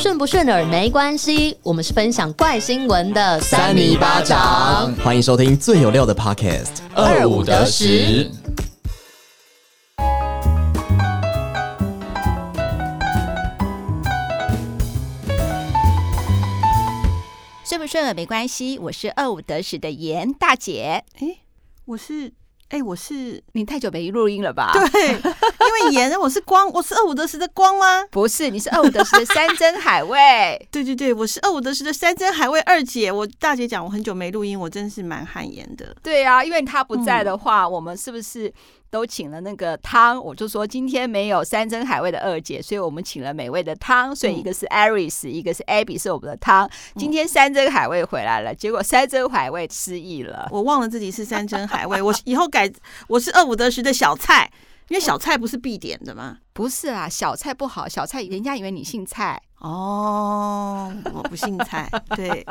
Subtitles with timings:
[0.00, 4.94] 顺不顺耳没关系，我们是分享怪新闻的三米巴掌。
[5.02, 8.30] 欢迎收听最有料的 Podcast，二五得十。
[17.64, 21.02] 顺不顺耳没关系，我是二五得十的严大姐。
[21.18, 21.38] 哎，
[21.86, 22.32] 我是。
[22.68, 24.72] 哎，我是你太久没录音了吧？
[24.92, 28.04] 对，因为演，我是光，我是二五得十的光吗？
[28.10, 30.18] 不是，你是二五得十的山珍海味。
[30.70, 33.10] 对对对，我是二五得十的山珍海味二姐。
[33.10, 35.96] 我大姐讲，我很久没录音，我真是蛮汗颜的。
[36.02, 38.52] 对啊，因为她不在的话，嗯、我们是不是？
[38.90, 46.68] 都请了那个汤，我就说今天没有山珍海味的二姐，所以我们请了美味的汤，所以一个是 Aris，一个是 Abby 是我们的汤。
[46.96, 52.70] 今天山珍海味回来了，结果山珍海味失忆了，我忘了自己是山珍海味，我以后改
[53.08, 54.50] 我是二五得十的小菜，
[54.88, 56.38] 因为小菜不是必点的吗？
[56.52, 62.46] 不是啊，小菜不好，小菜人家以为你姓蔡哦，我不姓蔡， 对。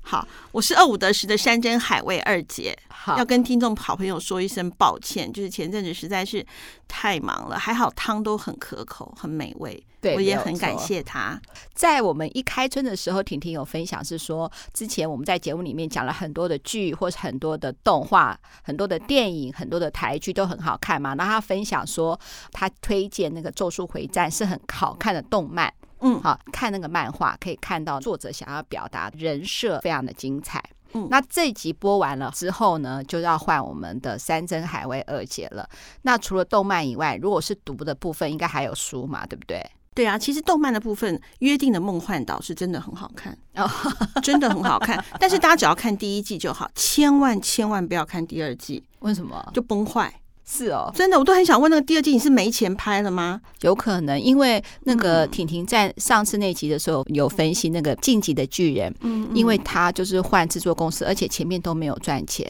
[0.00, 6.44] 好，我是二五得十的山珍海味二姐，好，要跟听众好朋友说一声抱歉，就是前阵子实在是
[6.88, 11.40] 太忙了，还好汤都很可口，很美味，对，我也很感谢他。
[11.74, 21.14] 在我们一开春的时候，婷婷有分享是说，之前我们在节目里面讲了很多的剧，或是很多的动画、很多的电影、很多的台剧都很好看嘛。
[21.16, 22.18] 然后他分享说，
[22.52, 25.72] 他推荐那个《咒术回战》是很好看的动漫。
[26.00, 30.62] 嗯，好，看那个漫画可以看到作者想要表达人设非常的精彩。
[30.92, 35.68] 嗯，那这一集播完了之后呢，就要换我们的山珍海味二姐了。
[36.02, 39.60] 那除了动漫以外，如果是读的部分，应该还有书嘛，对不对？
[39.98, 43.68] 对啊，其实动漫的部分，《约定的梦幻岛》是真的很好看哦，
[44.22, 45.04] 真的很好看。
[45.18, 48.80] 但是大家只要看第一季就好，千万千万不要看第二季。
[49.00, 49.44] 为什么？
[49.52, 50.14] 就崩坏。
[50.46, 53.40] 是哦，真的，我都很想问那个第二季你是没钱拍了吗？
[53.62, 62.46] 有可能，因为那个婷婷在上次那集的时候有分析那个《晋级的巨人》，嗯，因为他就是换制作公司，而且前面都没有赚钱，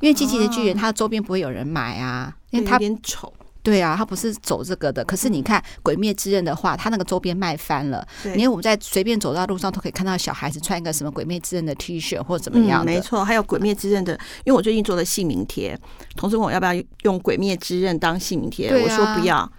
[0.00, 3.32] 因为《晋级的巨人》他周边不会有人买啊，因为他有点丑。
[3.64, 5.02] 对啊，他不是走这个的。
[5.04, 8.06] 可是你看《鬼灭之刃》的话，他那个周边卖翻了。
[8.26, 12.86] 因为我们在随便走到路上都可以看到小孩子穿一个什么《鬼灭之刃》的 T 恤或者怎么样嗯。
[12.86, 14.12] 没错，还有《鬼灭之刃》的，
[14.44, 15.76] 因为我最近做了姓名贴，
[16.14, 19.50] 同事问我要不要用《鬼灭之刃》当姓名贴，我说不要。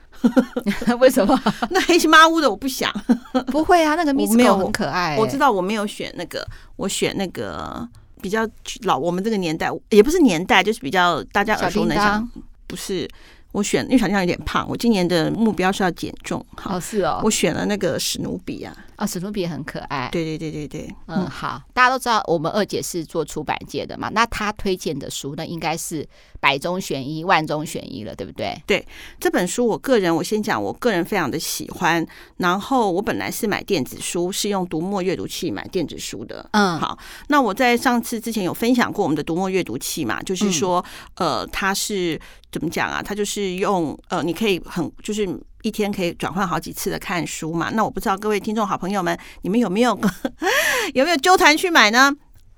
[0.99, 1.39] 为什么？
[1.71, 2.91] 那黑漆麻乌的我不想。
[3.51, 5.17] 不会啊，那个 Miss 狗很可爱。
[5.17, 7.87] 我知道我没有选那个，我选那个
[8.21, 8.47] 比较
[8.83, 12.29] 老，我们这个年代也不是年代，就是比较大家耳熟能详，
[12.67, 13.07] 不是。
[13.55, 16.45] 我选，因为小叮当有点胖，我今年的目标是要减重。
[16.57, 18.75] 好，哦，是哦，我选了那个史努比啊。
[18.95, 20.09] 啊、哦，史努比很可爱。
[20.11, 26.07] 对对对对对，嗯，好，大家都知道我们二姐是做出版界的嘛，那她推荐的书那，应该是
[26.39, 28.55] 百中选一、万中选一了，对不对？
[28.65, 28.85] 对，
[29.19, 32.05] 这本书我个人，我先讲，我个人非常的喜欢。
[32.37, 36.47] 然后我本来是买电子书，是用读墨阅读器买电子书的。
[36.53, 40.83] 嗯，好，那我在上次之前有分享过我们的读墨阅读器嘛，就是说，
[41.15, 42.19] 嗯、呃，它是
[42.51, 43.01] 怎么讲啊？
[43.03, 45.27] 它就是用呃，你可以很就是。
[45.65, 47.71] 一天可以转换好几次的看书嘛？
[47.73, 49.99] 那我不知道各位听众好朋友们，你们有没有
[50.93, 52.15] 有没有纠团去买呢？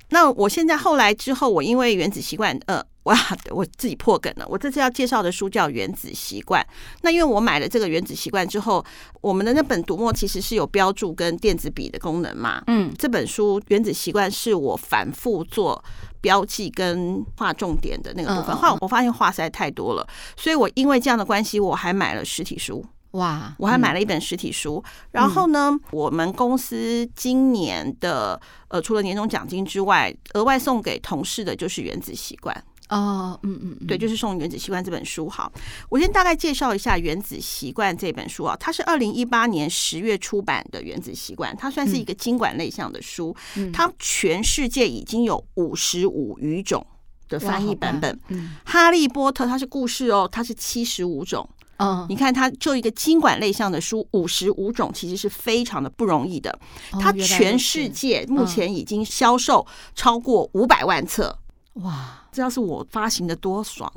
[0.09, 3.17] 那我现在后来之后，我因为原子习惯，呃，哇，
[3.51, 4.45] 我自己破梗了。
[4.49, 6.61] 我这次要介绍的书叫《原子习惯》。
[7.01, 8.83] 那因为我买了这个《原子习惯》之后，
[9.21, 12.61] 我们的那本读墨其实是有标注跟电子笔的功能嘛。
[12.67, 15.81] 嗯，这本书《原子习惯》是我反复做
[16.19, 18.55] 标记跟画重点的那个部分。
[18.55, 20.07] 画，我发现画实在太多了，
[20.37, 22.85] 所以我因为这样的关系，我还买了实体书。
[23.17, 23.53] 哇！
[23.57, 32.55] 我还买了一本实体书，嗯、然后呢，嗯、我们公司今年的呃，除了年终奖金之外，额外送给同事的就是《原子习惯》
[32.95, 35.27] 哦，嗯嗯，对，就是送《原子习惯》这本书。
[35.27, 35.51] 好，
[35.89, 46.85] 我先大概介绍一下《原子习惯》这本书啊，它是二零一八年十月出版的《原子习惯》，它算是一个经管类项的书，嗯、它全世界已经有五十五语种
[47.27, 48.17] 的翻译版本。
[48.29, 51.49] 嗯，《哈利波特》它是故事哦，它是七十五种。
[51.77, 56.57] 嗯，你看，它就一个经管类项的书，五十五种，其实是非常的不容易的。
[56.99, 59.65] 它全世界目前已经销售
[59.95, 61.37] 超过五百万册，
[61.73, 62.23] 哇！
[62.29, 63.91] 这要是我发行的多爽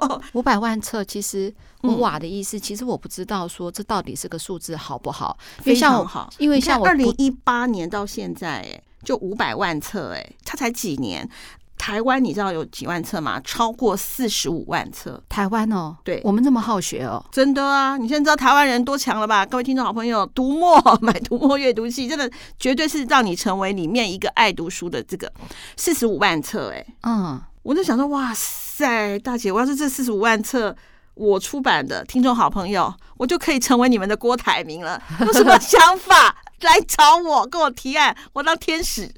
[0.00, 0.20] 啊！
[0.34, 1.52] 五百万册，其实
[1.82, 5.36] 五瓦的意思，其实我不知道说这到底是个数字好不好？
[5.58, 11.28] 非常好，因为像二零一八年到现在，哎，就五百万册，哎，它才几年？
[11.76, 13.40] 台湾你知道有几万册吗？
[13.44, 15.22] 超过四十五万册。
[15.28, 17.96] 台湾哦，对，我们这么好学哦，真的啊！
[17.96, 19.44] 你现在知道台湾人多强了吧？
[19.44, 25.30] 各位听众好朋友， 读墨 买读墨阅读器，真的绝对是让你成为里面一个爱读书的这个
[25.76, 26.70] 四十五万册。
[26.70, 30.74] 哎，嗯，我就想说，哇塞，大姐，我要是这四十五万册，
[31.14, 35.02] 我出版的听众好朋友，我就可以成为你们的郭台铭了。
[35.20, 39.12] 有什么想法 来找我，跟我提案，我当天使。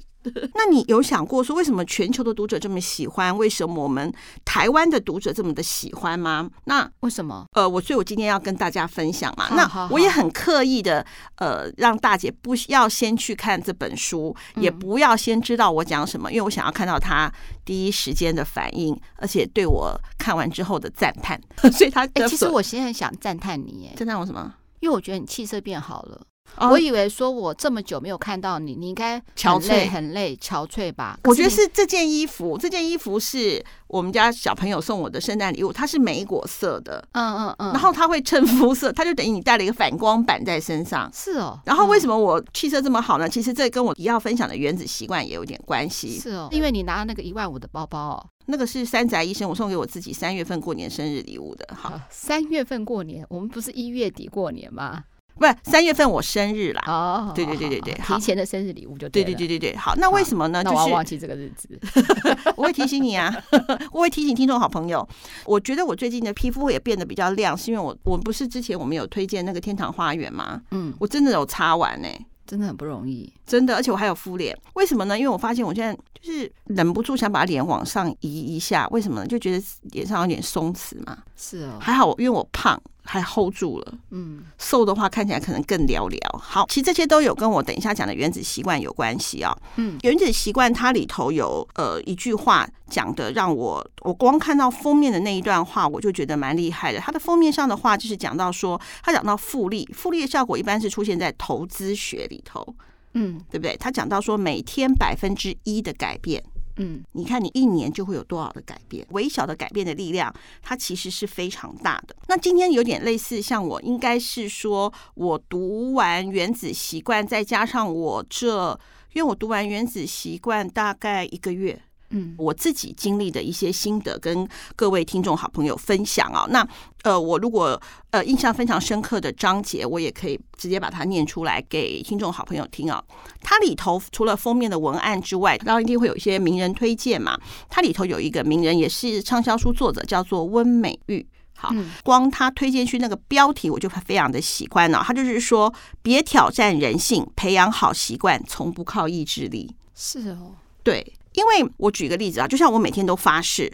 [0.53, 3.35] 那你有想过说，为什么全球的读者这么喜欢？
[3.37, 4.11] 为什么我们
[4.45, 6.49] 台湾的读者这么的喜欢吗？
[6.65, 7.45] 那为什么？
[7.53, 9.49] 呃，我所以，我今天要跟大家分享嘛。
[9.51, 17.31] 那我也很刻意的，呃，让大姐不要先去看这本书，也不要先知道我讲什么，因为我想要看到她
[17.65, 21.39] 第一时间的反应，而且对我看完之后的赞叹。
[21.71, 24.53] 所以他，他哎，其实我现在想赞叹你，赞叹我什么？
[24.79, 26.21] 因为我觉得你气色变好了。
[26.57, 31.19] 我以为说，我这么久没有看到你，你应该憔悴很累，憔悴吧？
[31.25, 41.07] 我觉得是这件衣服，这件衣服是我们家小朋友送我的圣诞礼物，它是莓果色的，嗯嗯嗯，然后它会衬肤色，它就等于你带了一个反光板在身上。
[41.13, 43.29] 是哦，然后为什么我气色这么好呢？
[43.29, 46.19] 其实这跟我要分享的原子习惯也有点关系。
[46.19, 51.67] 是哦，因为你拿了那个一万五的包包哦，那个是三宅医生我送给我自己三月份过年生日礼物的。
[51.75, 55.03] 好，三月份过年，我们不是一月底过年吗？
[55.37, 60.63] 不是三月份我生日啦，哦，对对对对对，提前的生日礼物就对对对对对，好，那为什么呢？
[60.63, 61.69] 就是忘记这个日子，
[62.57, 63.33] 我会提醒你啊，
[63.91, 65.07] 我会提醒听众好朋友。
[65.45, 70.61] 我觉得我最近的皮肤也变得比较亮，是因为我我不是之前我们有推荐那个天堂花园吗？
[70.71, 72.07] 嗯，我真的有擦完呢，
[72.45, 74.57] 真的很不容易，真的，而且我还有敷脸。
[74.73, 75.17] 为什么呢？
[75.17, 79.27] 因为我发现我现在就是忍不住想把脸往上移一下，为什么呢？
[79.27, 81.17] 就觉得脸上有点松弛嘛。
[81.35, 82.81] 是哦，还好，因为我胖。
[83.07, 86.17] 还 hold 住了，嗯，瘦的话看起来可能更寥寥。
[86.37, 89.57] 好，其实这些都有跟我等一下讲的原子习惯有关系啊。
[89.77, 96.99] 嗯，原子习惯它里头有呃一句话讲的，让我我光看到封面的那一段话，我就觉得蛮厉害的。
[96.99, 102.75] 它的封面上的话就是讲到说，它讲到复利，复利的效果一般是出现在投资学里头，
[103.13, 103.77] 嗯，对不对？
[103.77, 106.43] 他讲到说每天百分之一的改变。
[106.77, 109.05] 嗯，你看你一年就会有多少的改变？
[109.11, 112.15] 微小的改变的力量，它其实是非常大的。
[112.27, 118.79] 那今天有点类似，像我应该是说，我读完《原子习惯》，再加上我这，
[119.13, 121.81] 因为我读完《原子习惯》大概一个月。
[122.09, 126.45] 嗯，我自己经历的一些心得跟各位听众好朋友分享啊。
[126.49, 126.67] 那
[127.03, 127.79] 呃，我如果
[128.11, 133.03] 呃印象非常深刻的章节，我也可以直接把它念出来给听众好朋友听啊。
[133.41, 137.37] 它里头除了封面的文案之外，当然一定会有一些名人推荐嘛。
[137.69, 141.27] 它里头有一个名人也是畅销书作者，叫做温美玉。
[141.59, 141.73] 好，
[142.03, 145.03] 光他推荐去那个标题，我就非常的喜欢了。
[145.03, 145.73] 他就是说，
[146.03, 149.75] 别挑战人性，培养好习惯，从不靠意志力。
[149.95, 151.13] 是哦，对。
[151.37, 153.71] 因为我举个例子啊，就像我每天都发誓，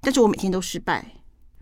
[0.00, 1.04] 但是我每天都失败。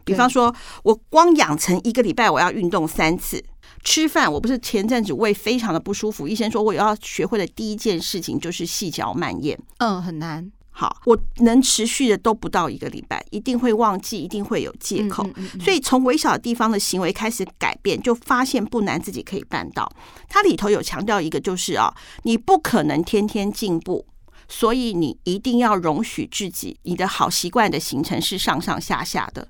[0.05, 3.43] 比方说，我光养成一个礼拜我要运动三次，
[3.83, 9.59] 吃饭我不是前阵子胃非常的不舒服，医生说我要学会的第一件事情就是细嚼慢咽。
[9.79, 10.51] 嗯，很难。
[10.73, 15.25] 好，我能持续的都不到一个礼拜，一定会忘记，一定会有借口。
[15.27, 15.61] 嗯嗯嗯。
[15.61, 19.91] 所以从微小的地方的行为开始改变，就发现不难，自己可以办到。
[20.29, 24.07] 它里头有强调一个，就是啊，你不可能天天进步。
[24.52, 29.49] 所以你一定要容许自己，你的好习惯的形成是上上下下的。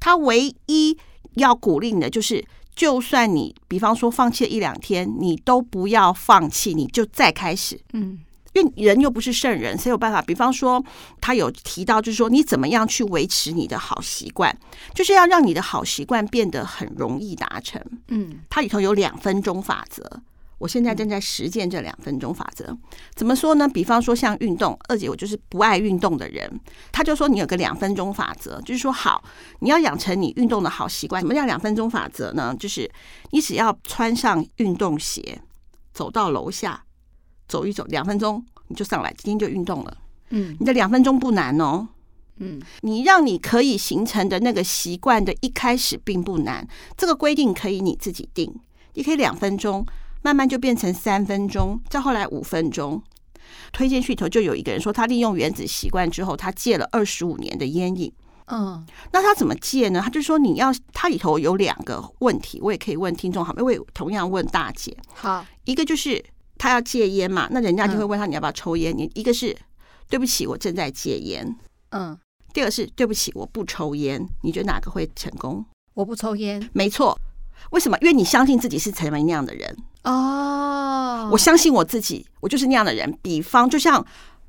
[0.00, 0.96] 他唯一
[1.34, 2.42] 要鼓励你的就是，
[2.74, 7.78] 就算你比方说放弃了一两天，你都不要放弃，你就再开始。
[7.92, 8.20] 嗯，
[8.54, 10.22] 因为人又不是圣人，谁有办法？
[10.22, 10.82] 比方说，
[11.20, 14.56] 他有提到，就是说你怎么样去维持你的好习惯，
[14.94, 17.82] 就是要让你的好习惯变得很容易达成。
[18.08, 20.22] 嗯，它里头有两分钟法则。
[20.58, 22.76] 我现在正在实践这两分钟法则，
[23.14, 23.68] 怎么说呢？
[23.68, 26.60] 比方说像运动，二姐我就是不爱运动的人，
[26.90, 29.22] 她就说你有个两分钟法则，就是说好，
[29.60, 31.22] 你要养成你运动的好习惯。
[31.22, 32.54] 什么叫两分钟法则呢？
[32.58, 32.90] 就是
[33.30, 35.40] 你只要穿上运动鞋，
[35.92, 36.82] 走到楼下
[37.46, 39.96] 走一走，两分钟你就上来，今天就运动了。
[40.30, 41.86] 嗯，你的两分钟不难哦。
[42.38, 48.52] 嗯，你让你可以形成的那个习惯的一开始并不难，这个规定可以你自己定，
[48.94, 49.86] 你可以两分钟。
[50.28, 53.02] 慢慢就变成三分钟，再后来五分钟。
[53.72, 58.12] 推荐序头就有一个人说，他利用原子习惯之后，他戒了二十五年的烟瘾。
[58.48, 60.02] 嗯，那他怎么戒呢？
[60.04, 64.94] 他就说，你要，他里头有两个问题，我也可以问听众好，因为同样问大姐。
[65.14, 66.22] 好，一个就是
[66.58, 68.94] 他要戒烟嘛，那人家就会问他你要不要抽烟？
[68.94, 69.56] 你一个是
[70.10, 71.56] 对不起，我正在戒烟。
[71.92, 72.14] 嗯，
[72.52, 74.22] 第二个是对不起，我不抽烟。
[74.42, 75.64] 你觉得哪个会成功？
[75.94, 77.18] 我不抽烟，没错。
[77.72, 77.98] 为什么？
[78.00, 79.76] 因为你相信自己是成为那样的人
[80.10, 81.22] 哦。
[81.24, 81.32] Oh.
[81.32, 83.18] 我相信我自己，我就是那样的人。
[83.20, 84.04] 比方，就像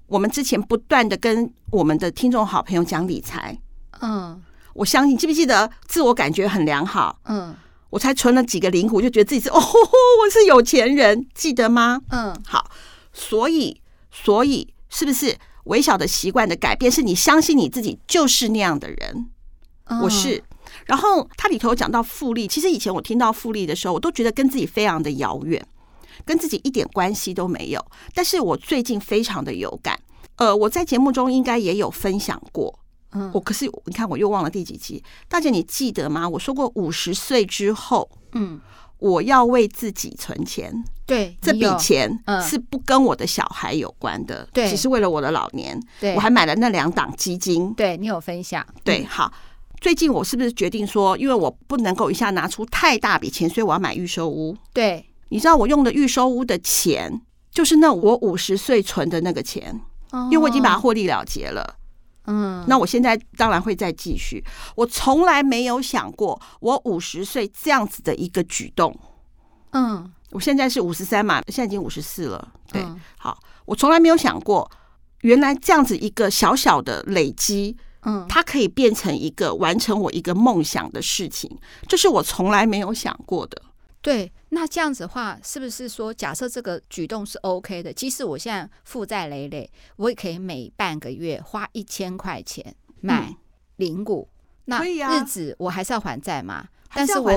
[0.08, 3.60] 我们之前不断的跟我们的听众好朋友讲理财，
[4.02, 4.42] 嗯，
[4.74, 7.54] 我相信，记不记得自我感觉很良好，嗯，
[7.90, 12.00] 我才存了几个零股，就觉得自己是哦，我是有钱人，记得吗？
[12.10, 12.72] 嗯，好，
[13.12, 19.30] 所以，所以是不是微小的习惯的改变，是你相信你自己就是那样的人
[19.86, 20.04] ？Oh.
[20.04, 20.42] 我是。
[20.90, 25.64] 然后它里头有讲到复利，其实以前我听到复利的时候，我都觉得跟自己非常的遥远，
[26.26, 27.86] 跟自己一点关系都没有。
[28.16, 30.00] 但是我最近非常的有感，
[30.38, 32.80] 呃，我在节目中应该也有分享过，
[33.12, 36.28] 嗯，我可是你看我又忘了第几集，大姐你记得吗？
[36.28, 38.60] 我说过五十岁之后，嗯。
[39.00, 45.82] 我要为自己存钱，对，这笔钱是不跟我的小孩有关的，对，只是为了我的老年。
[46.02, 48.62] 对，我还买了那两档基金，对你有分享。
[48.84, 49.32] 对，好，
[49.82, 54.56] 最近我是不是决定说，因为我不能够一下拿出太大笔钱，所以我要买预售屋。
[54.74, 57.22] 对，你知道我用的预售屋的钱，
[57.52, 59.80] 就是那我五十岁存的那个钱，
[60.30, 61.76] 因为我已经把它获利了结了。
[62.26, 64.44] 嗯，那我现在当然会再继续。
[64.76, 68.96] 我从来没有想过，我五十岁这样子的一个举动。
[69.72, 72.52] 嗯，我现在是五十三嘛，现在已经五十四了。
[72.72, 72.86] 对，
[73.18, 74.70] 好，我从来没有想过，
[75.22, 83.62] 原来这样子一个小小的累积，嗯，它可以变成一个完成我一个梦想的事情，这是我从来没有想过的。
[84.02, 87.92] 对，那这样子的话，是不是说，假设这个举动是 OK 的？
[87.92, 93.36] 即使我现在负债累累，我也可以每半个月花一千块钱买
[93.76, 94.30] 零股。
[94.32, 96.68] 嗯、那日子我还是要还债吗？
[96.90, 97.32] 还是我？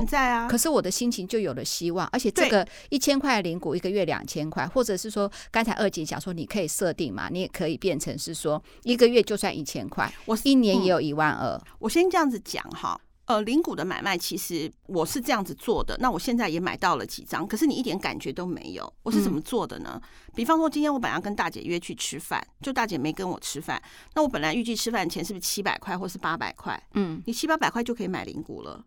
[0.49, 11.63] 可是我的心情就有了希望，而且这个一千块零股一个月两千块，或者是说，刚才二姐讲说，你可以设定嘛，你也可以变成是说，一个月就算一千块，我一年也有一万二、嗯。
[11.79, 13.01] 我先这样子讲哈。
[13.27, 15.97] 呃，零股的买卖其实我是这样子做的。
[16.01, 18.93] 那我现在也买到了几张，可是你一点感觉都没有。
[19.05, 19.93] 我是怎么做的呢？
[19.95, 20.03] 嗯、
[20.35, 23.81] 比方说，今天我本来要跟大姐约去吃饭，就大姐没跟我吃饭。
[24.15, 26.83] 那我本来预计吃饭钱是不是七百块或是八百块？
[26.95, 28.85] 嗯，你七八百块就可以买零股了。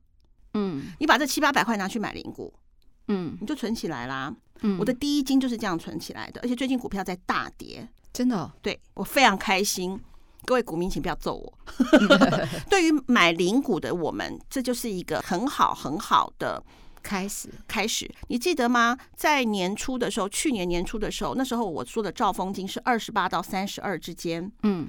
[0.55, 2.51] 嗯，你把这七八百块拿去买零股，
[3.09, 4.33] 嗯，你就存起来啦。
[4.61, 9.99] 嗯，我的第一金就是这样存起来的，而且最近股票在大跌，真的、哦，对我非常开心。
[10.45, 11.53] 各位股民，请不要揍我。
[12.69, 16.63] 对于买零股的我们，这就是一个很好很好的
[17.01, 17.49] 开始。
[17.67, 18.95] 开始，你记得吗？
[19.15, 24.49] 在年初的时候，去年年初的时候，那时候我说的兆丰金是二十八到三十二之间。
[24.61, 24.87] 嗯，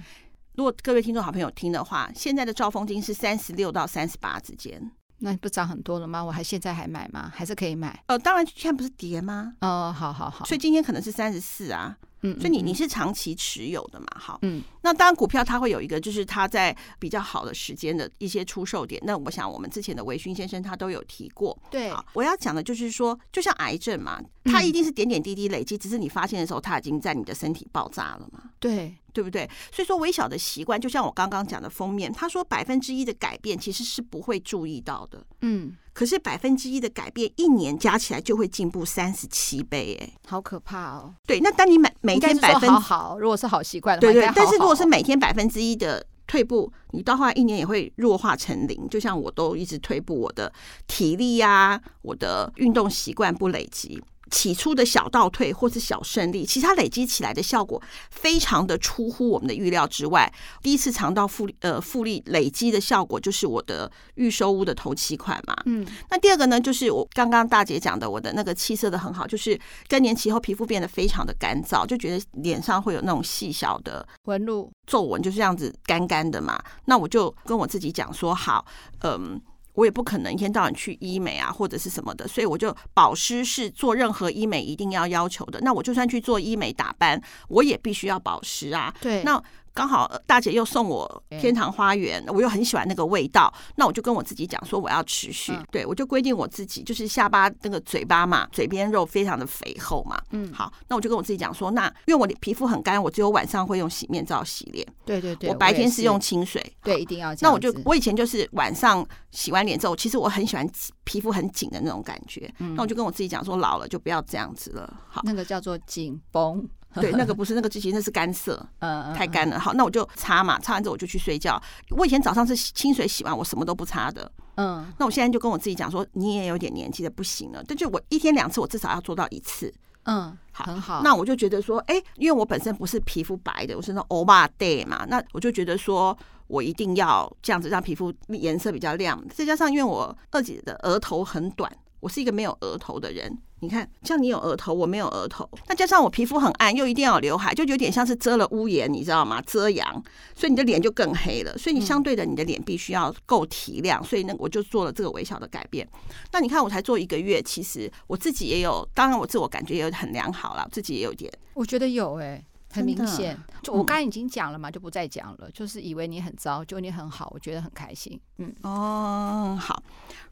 [0.56, 4.92] 如果各位听众好朋友听的话，现在的兆丰金是三十六到三十八之间。
[5.18, 6.22] 那你不涨很多了吗？
[6.22, 7.32] 我还现在还买吗？
[7.34, 8.02] 还是可以买？
[8.06, 9.54] 呃，当然，现在不是跌吗？
[9.60, 10.44] 哦，好好好。
[10.44, 11.96] 所以今天可能是三十四啊。
[12.22, 14.06] 嗯，所以你你是长期持有的嘛？
[14.18, 19.00] 好，嗯，那当然股票它会有一个，就是它在比较好的时间的一些出售点。
[19.04, 21.56] 那我想我们之前的维勋先生他都有提过。
[21.70, 28.44] 对，好，我要讲的就是说，就像癌症嘛，它一定是点点滴滴累积，只是你发现的时候，它已经在你的身体爆炸了嘛。
[28.58, 28.94] 对。
[29.16, 29.48] 对不对？
[29.72, 35.24] 所以说微小的习惯，就像我刚刚讲的封面，他说百分之一的改变其实是不会注意到的。
[35.40, 41.14] 嗯，可是百分之一的改变，一年加起来就会进步三十七倍，哎，好可怕哦。
[41.26, 48.86] 对，那当你每每天百分好好，如果是好习惯的话，对但是如果是每天百分之一的退步，你到后来一年也会弱化成零。
[48.90, 50.52] 就像我都一直退步，我的
[50.86, 54.02] 体力呀、啊，我的运动习惯不累积。
[54.30, 57.80] 起初的小倒退或是小胜利，其实它累积起来的效果
[58.10, 60.32] 非常的出乎我们的预料之外。
[60.62, 65.56] 第一次尝到复利呃复利累积的效果，就是我的预收屋的头期款嘛。
[65.66, 76.60] 嗯，那第二个呢，就是我刚刚大姐讲的，我的那个气色的很好，就是更年期后皮肤变得非常的干燥，就觉得脸上会有那种细小的纹路、皱纹，就是这样子干干的嘛。
[76.86, 78.66] 那我就跟我自己讲说，好，
[79.02, 79.40] 嗯。
[79.76, 85.60] 我也不可能一天到晚去医美啊，或者是什么的，所以我就保湿是做任何医美一定要要求的。
[85.60, 88.92] 那我就算去做医美打扮，我也必须要保湿啊。
[89.00, 89.40] 对，那。
[89.76, 107.34] 刚好大姐又送我天堂花园，我又很喜欢那个味道，那我就跟我自己讲说我要持续，对我就规定我自己就是下巴那个嘴巴嘛，嘴边肉非常的肥厚嘛，嗯，好，那我就跟我自己讲说，那因为我的皮肤很干，我只有晚上会用洗面皂洗脸，对对对，我白天是用清水，对，一定要。
[107.42, 110.66] 那我就我以前就是晚上洗完脸之后，其实我很喜欢
[111.04, 116.66] 皮肤很紧的那种感觉，那我就跟我自己讲说，老了就不要这样子了，好，那个叫做紧绷。
[117.02, 119.58] 对，那个不是那个机器，那是干涩，嗯，太干了。
[119.58, 121.60] 好，那我就擦嘛，擦完之后我就去睡觉。
[121.90, 124.86] 我以前早上是清水洗完，我什么都不擦的，嗯。
[124.98, 129.72] 那我现在就跟我自己讲说，你也有点年纪的不行了，但就我一天两次，我至少要做到一次，
[130.04, 131.02] 嗯，好，很好。
[131.02, 139.22] 那我就觉得说，哎，因为我本身不是皮肤白的，我是那欧巴 day 嘛，那我就觉得说我一定要这样子让皮肤颜色比较亮。
[139.28, 143.36] 再加上因为我二姐的额头很短，我是一个没有额头的人。
[143.60, 145.48] 你看，像你有额头，我没有额头。
[145.66, 149.40] 那加上我皮肤很暗，又一定要有刘海，就有点像是遮了屋檐，你知道吗？
[149.46, 150.02] 遮阳，
[150.34, 151.56] 所以你的脸就更黑了。
[151.56, 154.04] 所以你相对的，你的脸必须要够提亮。
[154.04, 155.88] 所以那，我就做了这个微小的改变。
[156.32, 162.44] 那你看，我才做一个月，其实我自己也有，当然我自我感觉也有很良好了，自己也有点，我觉得有哎、欸。
[162.68, 163.34] 很明显。
[163.62, 165.50] 就我刚才已经讲了嘛，就不再讲了。
[165.50, 168.20] 就是以为你很糟，就你很好，我觉得很开心。
[168.36, 169.82] 嗯，哦，好。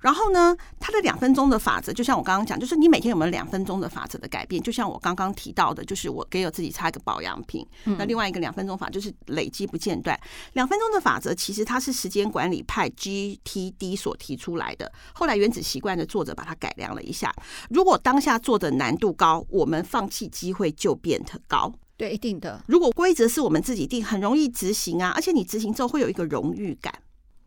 [0.04, 4.62] 然后呢，它的两分钟的法则，就像我刚刚讲，就是你每天有没有两分钟的法则的改变？
[4.62, 7.66] 就像我刚刚提到的，就是我给我自己擦一个保养品。
[7.86, 10.14] 嗯、那另外一个两分钟法就是累积不间断。
[10.52, 17.34] 两分钟的法则其实它是时间管理派 GTD 所提出来的，后来原子习惯的作者把它改良了一下。
[17.70, 21.72] 如果当下做的难度高，我们放弃机会就变得高。
[21.96, 22.62] 对，一定的。
[22.66, 26.92] 如果规则是我们自己定，很容易执行啊，而且你执行之后会有一个荣誉感。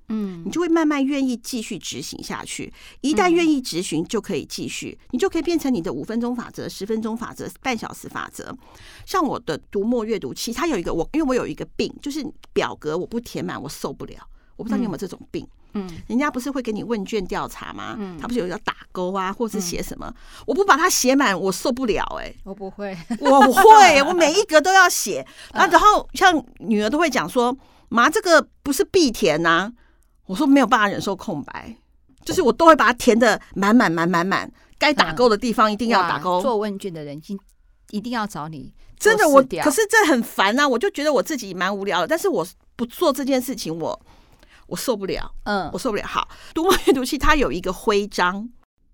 [0.10, 2.72] 嗯，你就会慢慢愿意继续执行下去。
[3.02, 8.56] 一旦愿意执行，就可以继续，你就可以变成你的五分钟法则、十分钟法则、半小时法则。
[9.06, 14.16] 像我的读墨阅读器，它有一个我，因为我有一个病，就是表格我不填满，我受不了。
[14.56, 15.46] 我不知道你有没有这种病？
[15.74, 17.96] 嗯，人家不是会给你问卷调查吗？
[18.00, 20.12] 嗯，他不是有要打勾啊，或是写什么？
[20.48, 22.02] 我不把它写满，我受不了。
[22.20, 25.28] 哎，我不会，我会，我每一格都要写。
[25.54, 27.56] 然后像女儿都会讲说
[27.90, 29.74] ：“妈，这个不是必填呐。”
[30.28, 31.76] 我说没有办法忍受空白，
[32.24, 36.42] 就是我都会把它填的满满满满满，该打勾的地方一定要打勾。
[36.42, 37.20] 做问卷的人
[37.92, 40.68] 一定要找你，真的我，可是这很烦啊！
[40.68, 43.98] 我就觉得我自己蛮无聊的，但是我不做这件事情，我
[44.68, 46.06] 我受不了，嗯，我受不了。
[46.06, 48.50] 好，读墨阅读器它有一个徽章，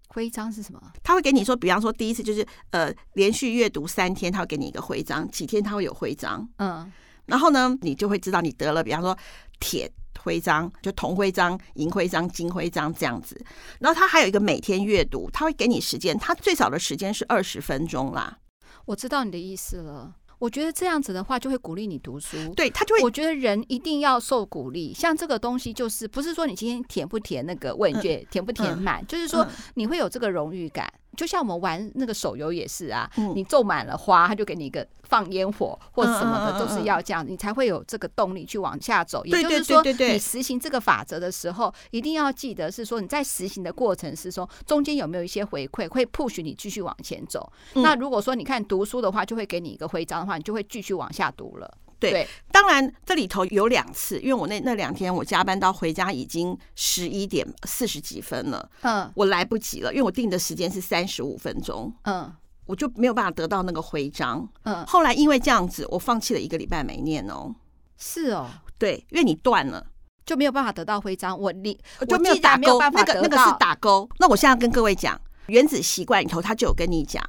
[0.09, 0.79] 徽章是什么？
[1.01, 6.91] 他会给你说，比方说第一次就是呃连续阅读三天，他会给你一个徽章，几天他会有徽章，嗯，
[7.25, 9.17] 然后呢，你就会知道你得了，比方说
[9.63, 9.89] 铁。
[10.19, 13.35] 徽章就铜徽章、银徽章、金徽章这样子，
[13.79, 18.37] 然后他还有一个每天阅读，他会给你时间，他最少的时间是二十分钟啦。
[18.85, 23.01] 我知道你的意思了，我觉得这样子的话就会鼓励你读书，对，他就会。
[23.01, 30.87] 我觉得人一定要受鼓励，像这个东西就是不是说你今天填不填那个问卷，嗯、填不填满，嗯、就是说你会有这个荣誉感。
[31.15, 39.23] 就像我们玩那个手游也是啊，嗯、你种满了花，他就给你一个放烟火或者什么的，都是要这样，你才会有这个动力去往下走。
[39.25, 47.51] 也就是说，你实行这个法则的时候，一定要记得是说你在实行的过程是说中间有没有一些回馈会 push 你继续往前走。
[47.75, 51.71] 嗯、那如果说你看读书的话，就会给你一个徽章的话，你就会继续往下读了。
[52.03, 52.27] 对，对。
[52.51, 62.31] 当然这里头有两次，因为我那那两天我加班到回家已经十一点四十几分了，嗯，我来不及了，因为我定的时间是三十五分钟，嗯，
[62.65, 67.53] 我就没有办法得到那个徽章，嗯，后来因为这样子，我放弃了一个礼拜没念哦，
[67.97, 69.87] 是哦，对，因为你断了。
[70.25, 77.21] 就没有办法得到徽章，我你就没有打勾，那个那个是打勾，那我现在跟各位讲，原子习惯里头他就有跟你讲，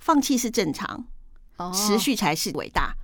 [0.00, 1.06] 放弃是正常，
[1.58, 2.96] 哦，持续才是伟大。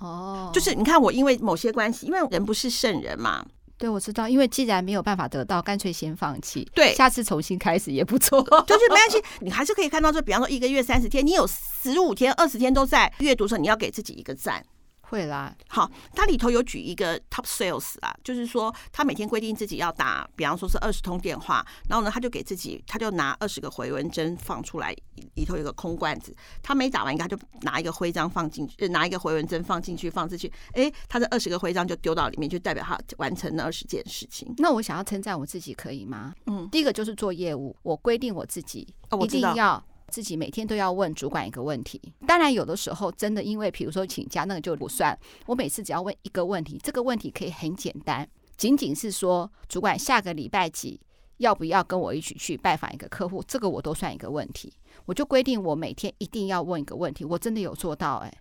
[0.00, 3.44] 哦，oh, 就是你看，我因为某些关系，因为人不是圣人嘛。
[3.76, 6.68] 对，我知道，因为既然没有办法得到，干脆先放弃。
[6.74, 8.42] 对，下次重新开始也不错。
[8.66, 14.64] 就是没关系，你还是可以看到，就比方说一个月三十天，你有十五天、二十天都在阅读的时候，你要给自己一个赞。
[15.08, 24.94] 会啦，好，它里头有举一个 top sales 啊，就是说他每天规定自己要打，比方说是二十通电话，然后呢，他就给自己，他就拿二十个回纹针放出来，
[25.34, 34.54] 里头有个空罐子，他没打完，他就拿一个徽章放进去，拿一个回纹针放进去，放进去，哎，他的二十个徽章就丢到里面，就代表他完成了二十件事情。
[34.58, 36.34] 那我想要称赞我自己，可以吗？
[36.46, 38.86] 嗯，第一个就是做业务，我规定我自己
[39.22, 39.82] 一定要。
[40.10, 45.16] 自己每天都要问主管一个问题，当然有的时候真的因为，比如说请假那个就不算。
[45.46, 51.00] 我每次只要问一个问题，这个问题可以很简单，仅仅是说主管下个礼拜几
[51.38, 54.72] 要不要跟我一起去拜访一个客户，这个我都算一个问题。
[55.04, 58.38] 我就规定我每天一定要问一个问题，我真的有做到诶、欸，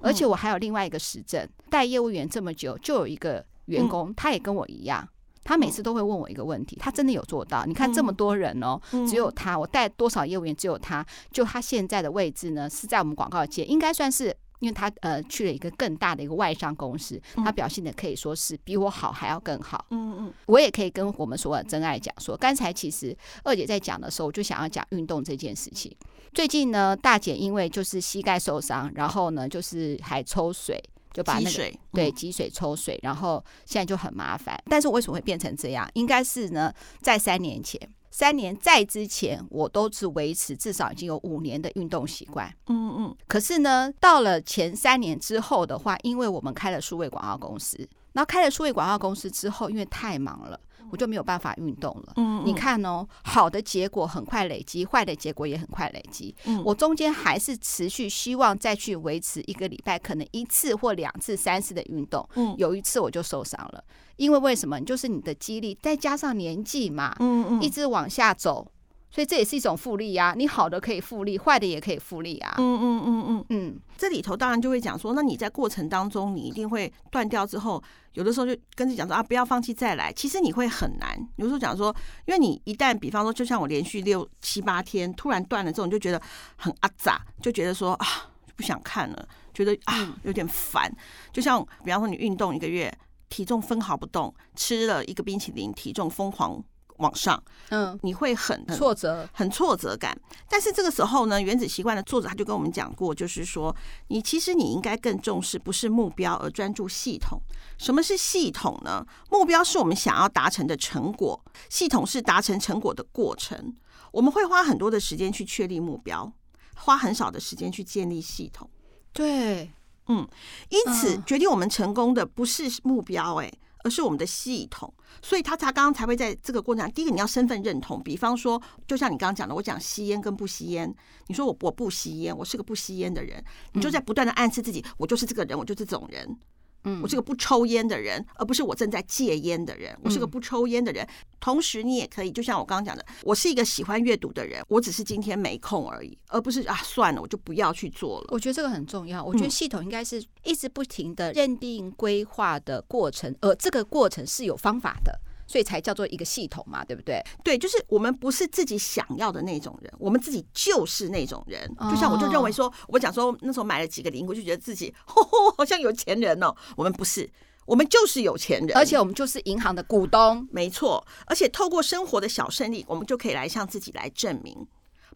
[0.00, 5.08] 而且我还有另外一个实证，带业务员这么久，就有一个员工他也跟我一样。
[5.42, 7.64] 他每次都会问我一个问题，他真的有做到。
[7.64, 11.04] 你看这么多人哦，只有他，我带多少业务员，只有他。
[11.30, 19.86] 就他现在的位置呢，是在我们广告界，应该算是，因为他呃去了一个更大的一个外商公司，他表现的可以说是比我好还要更好。
[19.90, 25.94] 嗯嗯，我也可以跟我们所有的真爱讲说，刚才其实二姐在讲的时候，我就想要讲运动这件事情。
[26.32, 30.80] 最近呢，大姐因为就是膝盖受伤，然后呢就是还抽水。
[31.12, 34.60] 就把那个水对积水抽水，然后现在就很麻烦。
[34.66, 35.88] 但是为什么会变成这样？
[35.94, 42.52] 应该是呢，在三年前，三年在之前，我都是维持至少已经有五年的运动习惯。
[42.66, 43.16] 嗯嗯。
[43.26, 47.76] 可是呢，到了前三年之后的话，因为我们开了数位广告公司，
[48.12, 50.58] 然后开了数位广告公司之后，因为太忙了。
[50.90, 52.12] 我就没有办法运动了。
[52.16, 56.34] 嗯，你看哦，好的结果很快累积，坏的结果也很快累积。
[56.44, 62.28] 嗯，我中间还是持续希望再去维持一个礼拜，可能一次或两次、三次的运动。
[62.34, 63.82] 嗯，有一次我就受伤了，
[64.16, 64.80] 因为为什么？
[64.80, 68.66] 就是你的肌力再加上年纪嘛，嗯嗯，一直往下走，
[69.10, 70.34] 所以这也是一种复利呀。
[70.36, 72.54] 你好的可以复利，坏的也可以复利啊。
[72.58, 80.12] 嗯嗯嗯嗯嗯，这里头当然就会讲说，那你在过程当中你一定会断掉之后，有的时候就跟自己讲说啊，不要放弃再来。
[80.12, 81.94] 其实你会很难，有时候讲说，
[82.26, 86.22] 因为你一旦比方说，就像我连续六七八天突然断了之后，你就觉得
[86.56, 88.06] 很阿杂，就觉得说啊
[88.54, 90.90] 不想看了，觉得啊有点烦。
[91.32, 92.92] 就像比方说你运动一个月，
[93.28, 96.62] 体重分毫不动，吃了一个冰淇淋，体重疯狂。
[97.00, 100.16] 往上，嗯，你会很挫折，很挫折感。
[100.48, 103.74] 但是这个时候呢，原子习惯的作者他就跟我们讲过，就是说，
[104.08, 107.40] 你其实你应该更重视不是目标，而专注系统。
[107.78, 109.04] 什么是系统呢？
[109.30, 113.74] 目标是我们想要达成的成果，系统是达成成果的过程。
[114.12, 116.30] 我们会花很多的时间去确立目标，
[116.76, 118.68] 花很少的时间去建立系统。
[119.12, 119.70] 对，
[120.08, 120.28] 嗯，
[120.68, 123.50] 因此决定我们成功的不是目标，哎。
[123.84, 130.94] 而是我们的系统，所以他才刚刚才会在这个过程，第一个你要身份认同，比方说，就像你刚刚讲的，我讲吸烟跟不吸烟，
[131.28, 136.38] 你说我我不吸烟，我是个不吸烟的人，你就在不断的暗示自己，我就是这个人，我就是这种人。
[136.84, 139.96] 嗯，我是个不抽烟的人，而不是我正在戒烟的人。
[140.02, 141.06] 我是个不抽烟的人，
[141.38, 148.28] 同时你也可以，就像我刚刚讲的，我是一个喜欢阅读的人，我只是今天没空而已，而不是啊，算了，我就不要去做了。
[148.30, 149.22] 我觉得这个很重要。
[149.24, 155.20] 我觉得系统应该是一直不停的认定规划的过程，而这个过程是有方法的。
[155.50, 157.20] 所以才叫做一个系统嘛，对不对？
[157.42, 161.68] 对，就是我们不是自己想要的那种人，我们自己就是那种人。
[161.90, 166.54] 就像我就认为说，我讲说那时候买了几个零，我就觉得自己吼吼好像有钱人哦。
[166.76, 167.28] 我们不是，
[167.66, 171.04] 我们就是有钱人，而且我们就是银行的股东，没错。
[171.26, 174.68] 而且透过生活的小胜利，我们就可以来向自己来证明。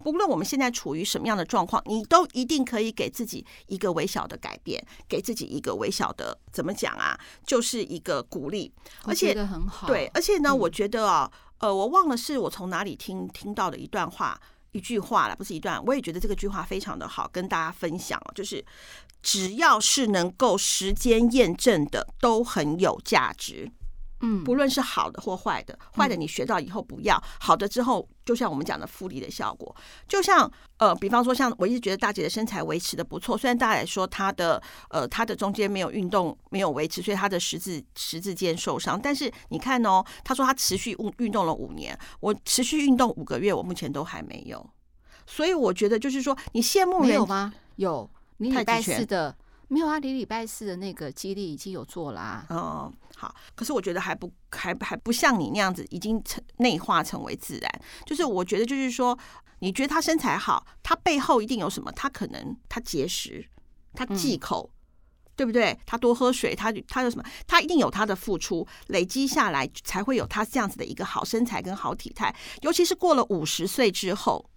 [0.05, 7.19] 不论我们现在处于什么样的状况，你都一定可以给自己一个微小的改变，给自己一个微小的怎么讲啊？
[7.47, 8.71] 就是一个鼓励，
[9.05, 9.87] 而且很好。
[9.87, 14.39] 对，而且呢，嗯、我觉得啊，呃，我忘了是我从哪里听听到的一段话，
[14.73, 15.83] 一句话了，不是一段。
[15.87, 18.21] 我也觉得这个句话非常的好，跟大家分享。
[18.35, 18.63] 就是
[19.23, 23.73] 只要是能够时间验证的，都很有价值。
[24.25, 29.75] 嗯，不论是好的或坏的，坏的你学到以后不要，好的之后，就像我们讲的复利的效果，
[30.09, 44.65] 就像呃，比方说像我一直觉得大姐的身材维持的不错，虽然大家来说她的呃她的中间没有运动没有维持，所以她的十字十字肩受伤，但是你看哦，她说她持续运运动了五年，我持续运动五个月，我目前都还没有，
[45.27, 47.53] 所以我觉得就是说你羡慕人有吗？
[47.77, 48.09] 有，
[48.39, 49.37] 你礼拜四的
[49.75, 49.99] 没有啊？
[49.99, 52.93] 你礼拜四的那个激励已经有做啦、啊，嗯。
[53.17, 57.81] 好，可是我觉得还不还还不像你那样子已经成内化成为自然。
[58.07, 59.19] 就是我觉得就是说，
[59.59, 61.91] 你觉得他身材好，他背后一定有什么？
[61.91, 63.45] 他可能他节食，
[63.95, 65.77] 他忌口，嗯、对不对？
[65.85, 67.25] 他多喝水，他他有什么？
[67.49, 72.33] 他一定有他的付出，累积下来才会有他这样子的一个好身材跟好体态。
[72.63, 74.49] 尤其是过了五十岁之后，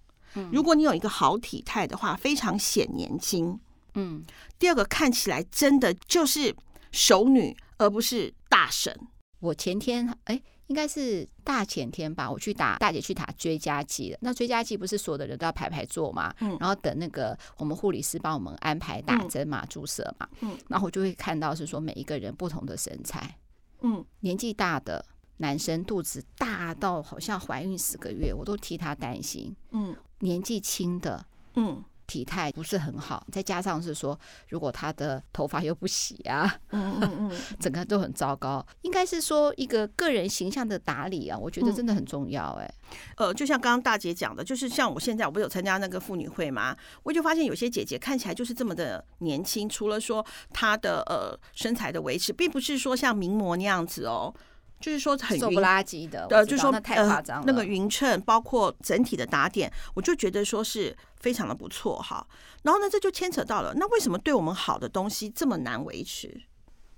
[0.52, 3.60] 如果你有一个好体态的话，非常显年轻。
[3.98, 4.24] 嗯，
[4.58, 6.56] 第二个看起来真的就是
[6.92, 7.56] 熟女。
[7.80, 8.92] 而不是大神。
[9.40, 14.18] 我前天哎，应该是大前天吧，我去打大姐去打追加剂了。
[14.20, 16.34] 那追加剂不是所有的人都要排排坐嘛？
[16.40, 20.28] 嗯，然后等那个我们护理师帮我们安排打针嘛、注射嘛。
[20.40, 23.38] 嗯，然后我就会看到是说每一个人不同的身材。
[23.82, 25.06] 嗯，年纪大的
[25.38, 29.56] 男生肚子大到好像怀孕十个月，我都替他担心。
[29.70, 31.84] 嗯，年纪轻的，嗯。
[32.08, 34.18] 体态不是很好，再加上是说，
[34.48, 38.66] 如果他的头发又不洗啊，嗯嗯嗯， 整个都很糟糕。
[38.82, 42.54] 应该是说一个个人形象的打理啊，我觉得真的很重要。
[42.62, 42.74] 哎，
[43.18, 46.76] 呃，就像刚刚大姐讲的，就是像我现在我不是有参加那个妇女会嘛？
[47.04, 54.34] 我就发现有些姐姐看起来就是这么的年轻，除了说她的呃身材的维持，并不是说像名模那样子哦。
[54.80, 57.44] 就是说很瘦不拉几的，呃，就是说那太夸张了。
[57.48, 62.26] 那个匀称，包括整体的打点，我就觉得说是非常的不错哈。
[62.64, 66.42] 然后呢，这就牵扯到了，那为什么对我们好的东西这么难维持？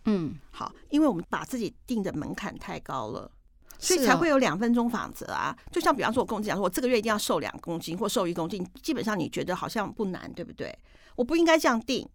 [0.06, 3.32] 嗯，好，因为我们把自己定的门槛太高了，
[3.78, 5.56] 所以才会有两分钟法则啊。
[5.72, 10.78] 就像比方说，我跟我讲说，我这个月一定要瘦两公斤或瘦一公斤，基本上你觉得好像不难，对不对？
[11.16, 12.08] 我不应该这样定。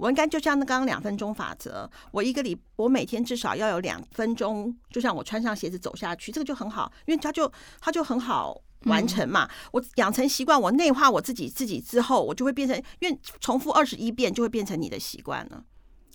[0.00, 9.44] 我应该就像那刚刚两分钟法则，我一个礼，我每天至少要有两分钟，就像我穿上鞋子走下去，这个就很好，因为它就它就很好完成嘛。
[9.44, 15.62] 嗯、我养成习惯，我内化我自己自己之后，我就会变成，因为重复二十一遍就会变成你的习惯了。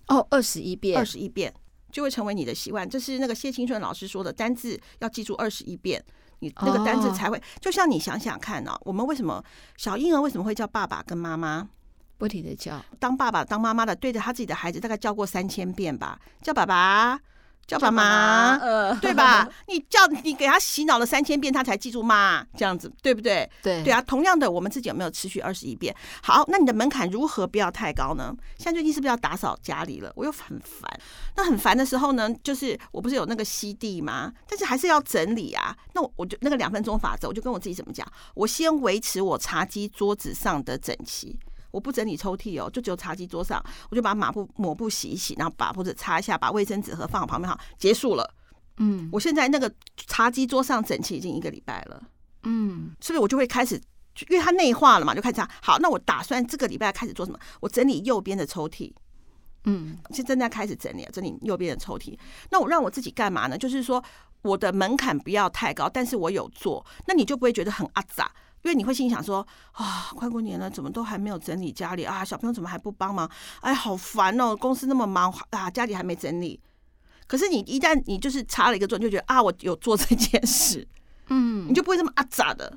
[0.08, 1.54] 哦，二十一遍，二十一遍
[1.92, 2.88] 就会成为你的习惯。
[2.88, 6.04] 这是那个谢清顺老师说的，单字要记住二十一遍，
[6.40, 7.38] 你那个单字才会。
[7.38, 9.40] 哦、就像你想想看呢、啊，我们为什么
[9.76, 11.68] 小婴儿为什么会叫爸爸跟妈妈？
[12.18, 17.20] 不停的叫，当爸爸当妈妈的对着他自己的孩子大概叫过三千遍吧，叫爸爸，
[17.66, 19.46] 叫爸妈，呃，对吧？
[19.68, 23.48] 你叫你给他洗脑了三千遍，他才记住妈，这样子对不对？
[23.62, 24.00] 对对啊。
[24.00, 25.94] 同样的，我们自己有没有持续二十一遍？
[26.22, 28.32] 好，那你的门槛如何不要太高呢？
[28.56, 30.12] 像最近是不是要打扫家里了？
[30.14, 30.88] 我又很烦。
[31.36, 34.32] 那很烦的时候呢，就是我不是有那个吸地吗？
[34.48, 35.76] 但是还是要整理啊。
[35.92, 38.06] 那我我就那个两分钟法则，我就跟我自己怎么讲？
[38.34, 41.36] 我先维持我茶几桌子上的整齐。
[41.76, 48.34] 我不整理抽屉哦，就只有茶几桌上，我就把抹布抹布洗一洗，然后把或者擦一下，把卫生纸盒放我旁边，好，结束了。
[48.78, 49.70] 嗯，我现在那个
[50.06, 52.02] 茶几桌上整齐已经一个礼拜了。
[52.44, 53.74] 嗯，是不是我就会开始，
[54.30, 55.78] 因为它内化了嘛，就开始这好。
[55.80, 57.38] 那我打算这个礼拜开始做什么？
[57.60, 58.90] 我整理右边的抽屉。
[59.64, 62.18] 嗯，现在正在开始整理，整理右边的抽屉。
[62.50, 63.58] 那我让我自己干嘛呢？
[63.58, 64.02] 就是说
[64.40, 68.32] 我的门槛不要太高，但是我有做，那你就不会觉得很阿杂。
[68.66, 72.24] 因为你会心想说啊，快过年了，怎么都还没有整理家里啊？
[72.24, 73.30] 小朋友怎么还不帮忙？
[73.60, 74.56] 哎，好烦哦！
[74.56, 76.60] 公司那么忙啊，家里还没整理。
[77.28, 80.84] 可是你一旦你就是插了一个钻，就觉得啊，我有做这件事，
[81.28, 82.76] 嗯，你就不会这么阿杂的，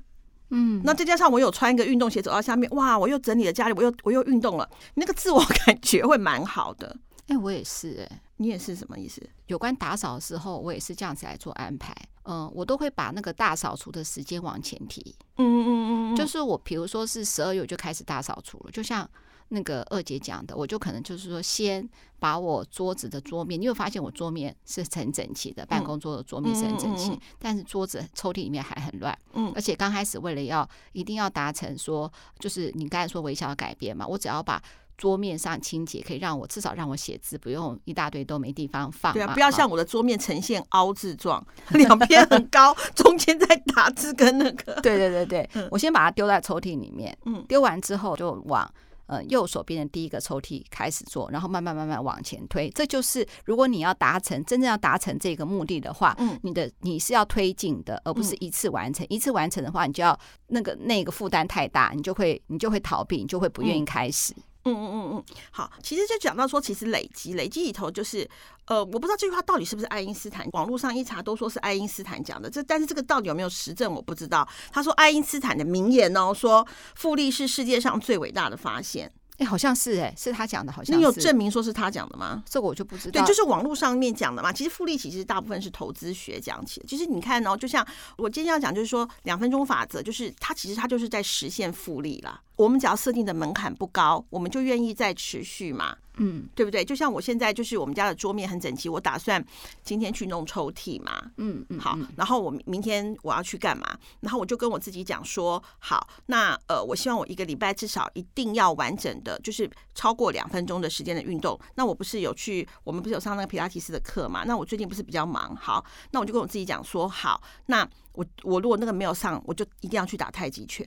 [0.52, 0.80] 嗯。
[0.86, 6.96] 那再加上我有穿一个运动鞋走到下面，哇，我又整理了家里，我又我又运动了，那个自我感觉会蛮好的。
[7.30, 9.22] 哎，我也是哎、欸，你也是什么意思？
[9.46, 11.96] 有关打扫的时候，我也是这样子来做安排。
[12.24, 15.16] 嗯，我都会把那个大扫除的时间往前提。
[15.38, 19.10] 嗯嗯嗯嗯，就是我比如说是十二月就开始大扫除了，就像
[19.50, 21.88] 那个二姐讲的，我就可能就是说先
[22.20, 29.18] 把我桌子的桌面，你有发现我桌面是很整齐的，办公桌的桌面是很整齐，但是桌子抽屉里面还很乱。
[29.34, 34.62] 嗯，而且刚开始为了要一定要达成说，就是你刚才说微小的改变嘛，我只要把。
[35.00, 39.14] 桌面上清洁可以让我至少让我写字不用一大堆都没地方放。
[39.14, 44.74] 对啊，不要像我的桌面呈现凹字状，两边很高， 中间在打字跟那个。
[44.82, 48.70] 对对对对，嗯、我先把它丢在抽屉里面，嗯，丢完之后就往
[49.06, 52.70] 呃右手边的第一个抽屉开始做，然后慢慢慢慢往前推。
[52.72, 59.06] 这就是如果你要达成真正要达成这个目的的话，嗯，你的你是要推进的，而不是一次完成。
[59.06, 64.34] 嗯、一次完成的话，你就要那个那个负担太大，你就会你就会逃避，你就会不愿意开始。
[64.36, 68.30] 嗯嗯嗯嗯嗯，好，其实就讲到说，其实累积累积里头就是，
[68.66, 74.48] 呃，我不知道这句话到底是不是爱因斯坦，网络上一查都说是爱因斯坦讲的，这但是这个到底有没有实证我不知道。
[74.72, 79.12] 他说爱因斯坦的名言哦，说复利是世界上最伟大的发现。
[79.40, 80.98] 哎，好像是哎，是他讲的，好像是。
[80.98, 82.44] 你有证明说是他讲的吗？
[82.48, 83.22] 这个我就不知道。
[83.22, 84.52] 对，就是网络上面讲的嘛。
[84.52, 86.86] 其实复利其实大部分是投资学讲起的。
[86.88, 87.86] 其实你看哦，就像
[88.18, 92.42] 我今天要讲，就是说两分钟法则，就是它其实它就是在实现复利啦。
[92.58, 95.96] 我们只要设定的门槛不高，我们就愿意再持续嘛。
[96.20, 96.86] 嗯，对不对？
[96.86, 99.44] 就像我现在就是我们家的桌面很整齐，我打算
[99.82, 101.32] 今天去弄抽屉嘛。
[101.38, 103.98] 嗯嗯，好，然后我明天我要去干嘛？
[104.20, 111.60] 然后我就跟我自己讲说，好，那呃，我希望我一个礼拜至少一定要完整的，就是超过两分钟的时间的运动。
[111.76, 114.44] 那我不是有去，我们不是有上那个皮拉提斯的课嘛？
[114.46, 117.88] 那我最近不是比较忙，好，那我就跟我自己讲说，好，那
[118.20, 120.86] 我我如果那个没有上，我就一定要去打太极拳。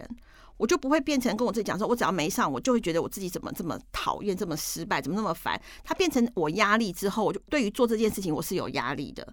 [0.59, 5.61] 我就不会变成跟我自己讲说，我只要没上，我就会觉得我自己怎么这么讨厌，这么失败，怎么那么烦。
[5.83, 9.27] 它变成我压力之后，我就对于做这件事情我是有压力的。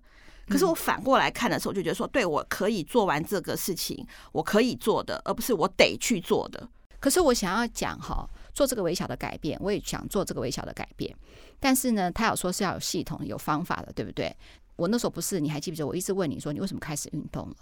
[0.47, 6.67] 可是我反过来看的时候，就觉得说，对，我可以做完这个事情，我可以做的，而不是我得去做的。
[7.01, 11.13] 可是我想要讲哈，做这个微小的改变，我也想做这个微小的改变。
[11.59, 14.33] 但是呢，他有说是要有系统、有方法的，对不对？
[14.77, 15.87] 我那时候不是，你还记不记得？
[15.87, 17.55] 我一直问你说，你为什么开始运动了？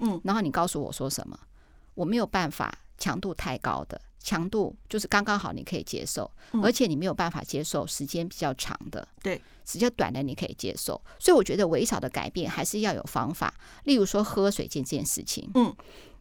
[0.00, 1.38] 嗯，然后你告诉我说什么？
[1.94, 2.72] 我没有办法。
[3.02, 6.30] 强度太高的强度就是刚刚好，你可以接受，
[6.62, 11.00] 而且你没有办法接受时间比较长的，对，时间短的你可以接受。
[11.18, 13.54] 所以我觉得微小的改变还是要有方法。
[13.84, 15.74] 例如说喝水这件事情，嗯，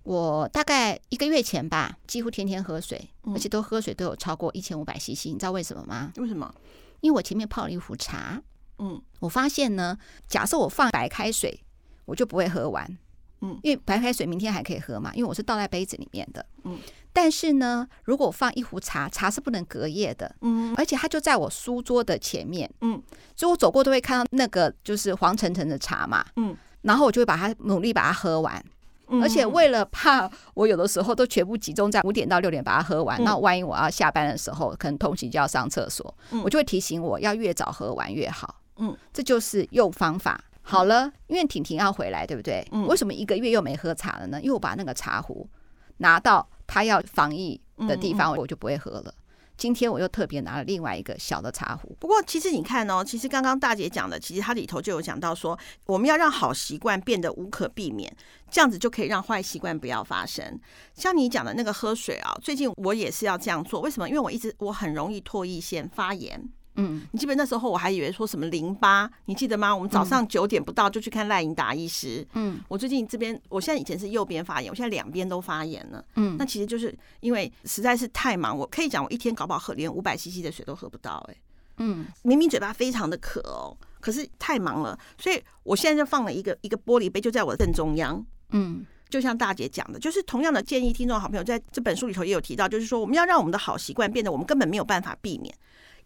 [0.04, 6.14] 我大概一个月前吧，几乎天天喝水，而且都喝水都有超过一千五百 CC，你知道为什么吗？
[6.16, 6.56] 为什么？
[7.02, 8.42] 因为我前面泡了一壶茶，
[8.78, 9.98] 嗯，我发现呢，
[10.30, 11.62] 假设我放白开水，
[12.06, 12.98] 我就不会喝完。
[13.42, 16.46] 嗯，因为白开水明天还可以喝嘛，因为我是倒在杯子里面的。
[16.64, 16.78] 嗯，
[17.14, 20.36] 但是呢，如果我放一壶茶，茶是不能隔夜的。
[20.42, 22.70] 嗯，而且它就在我书桌的前面。
[22.82, 23.02] 嗯，
[23.36, 26.26] 所以我走过都会看到那个就是黄澄澄的茶嘛。
[26.36, 28.64] 嗯，然后我就会把它努力把它喝完。
[29.08, 38.62] 嗯，而且为了怕我有的时候都全部集中在五点到六点把它喝完，那万一我要下班的时候可能通勤就要上厕所，我就会提醒我要越早喝完越好。
[38.78, 40.40] 嗯，这就是用方法。
[40.70, 42.66] 好了，因为婷婷要回来，对不对？
[42.72, 42.86] 嗯。
[42.88, 44.40] 为什么一个月又没喝茶了呢？
[44.40, 45.50] 因为我把那个茶壶
[45.98, 49.14] 拿到她要防疫的地方，我就不会喝了。
[49.58, 51.94] 今天我又特别拿了另外一个小的茶壶。
[52.00, 58.16] 不过，其实你看哦，其实刚刚大姐讲的，其实它里头就有讲到说，我们要让好习惯变得无可避免，
[58.50, 60.58] 这样子就可以让坏习惯不要发生。
[60.94, 63.82] 像你讲的那个喝水啊，最近我也是要这样做。
[63.82, 64.08] 为什么？
[64.08, 66.50] 因为我一直我很容易唾液腺发炎。
[66.80, 69.76] 嗯，你记得那时候我还以为说什么淋巴，你记得吗？
[69.76, 72.26] 我们早上九点不到就去看赖盈达医师。
[72.34, 76.04] 嗯，我最近这边，我现在以前是右边发炎，我现在两边都发炎了。
[76.16, 81.34] 嗯，那其实就是因为实在是太忙，我可以讲我一天搞不好喝连五百 CC 的水都喝不到，欸。
[81.34, 81.38] 哎，
[81.78, 88.26] 嗯，明明嘴巴非常的渴哦，可是太忙了，所以我现在就放了一个一个玻璃杯，就在我的正中央。
[88.52, 88.86] 嗯。
[89.10, 95.52] 就像大姐讲的，就是同样的建议，听众好朋友在这本书里头也有提到，就是说我们要让我们的好习惯变得我们根本没有办法避免。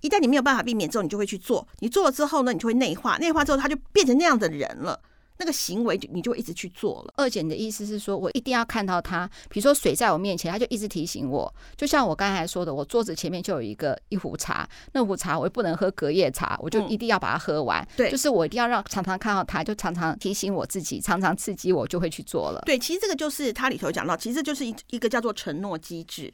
[0.04, 1.66] 一旦你没有办法避免之后，你就会去做。
[1.80, 5.00] 你做了之后呢，你就会内化，内化之后他就变成那样的人了。
[5.40, 7.14] 那个行为就你就会一直去做了。
[7.18, 11.52] 二姐，你的意思是说我一定要看到他，比如说水在我面前，他就一直提醒我。
[11.76, 17.86] 就像我刚才说的，我桌子前面就有一个一壶茶，那壶茶我又不能喝隔夜茶，我就一定要把它喝完。
[17.98, 22.62] 对，就是我一定要让常常看到他，就常常提醒我自己，常常刺激我，就会去做了。
[22.66, 26.32] 对，其实这个就是它里头讲到，其实就是一一个叫做承诺机制。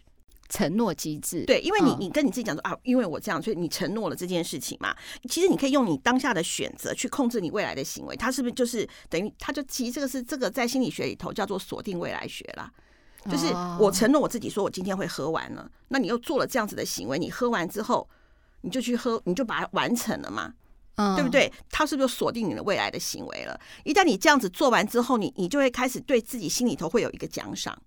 [0.49, 4.95] 承诺机制，对，因为你你跟你自己讲说啊，因为我这样，所以你承诺了这件事情嘛。
[5.29, 12.69] 其实你可以用你当下的选择去控制你未来的行为，它是不是就是等于它就其实这个是这个在心理学里头叫做锁定未来学啦。
[13.29, 13.45] 就是
[13.79, 18.09] 我承诺我自己说我今天会喝完了，那你又做了这样子的行为，你喝完之后
[18.61, 20.53] 你就去喝，你就把它完成了嘛，
[21.15, 21.51] 对不对？
[21.69, 23.59] 他是不是锁定你的未来的行为了？
[23.83, 27.79] 一旦你这样子做完之后，你你就会开始对自己心里头会有一个奖赏。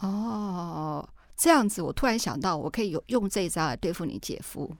[0.00, 1.08] 哦。
[1.36, 4.74] 这样子，我突然想到，我可以有用这一招来对付你姐夫。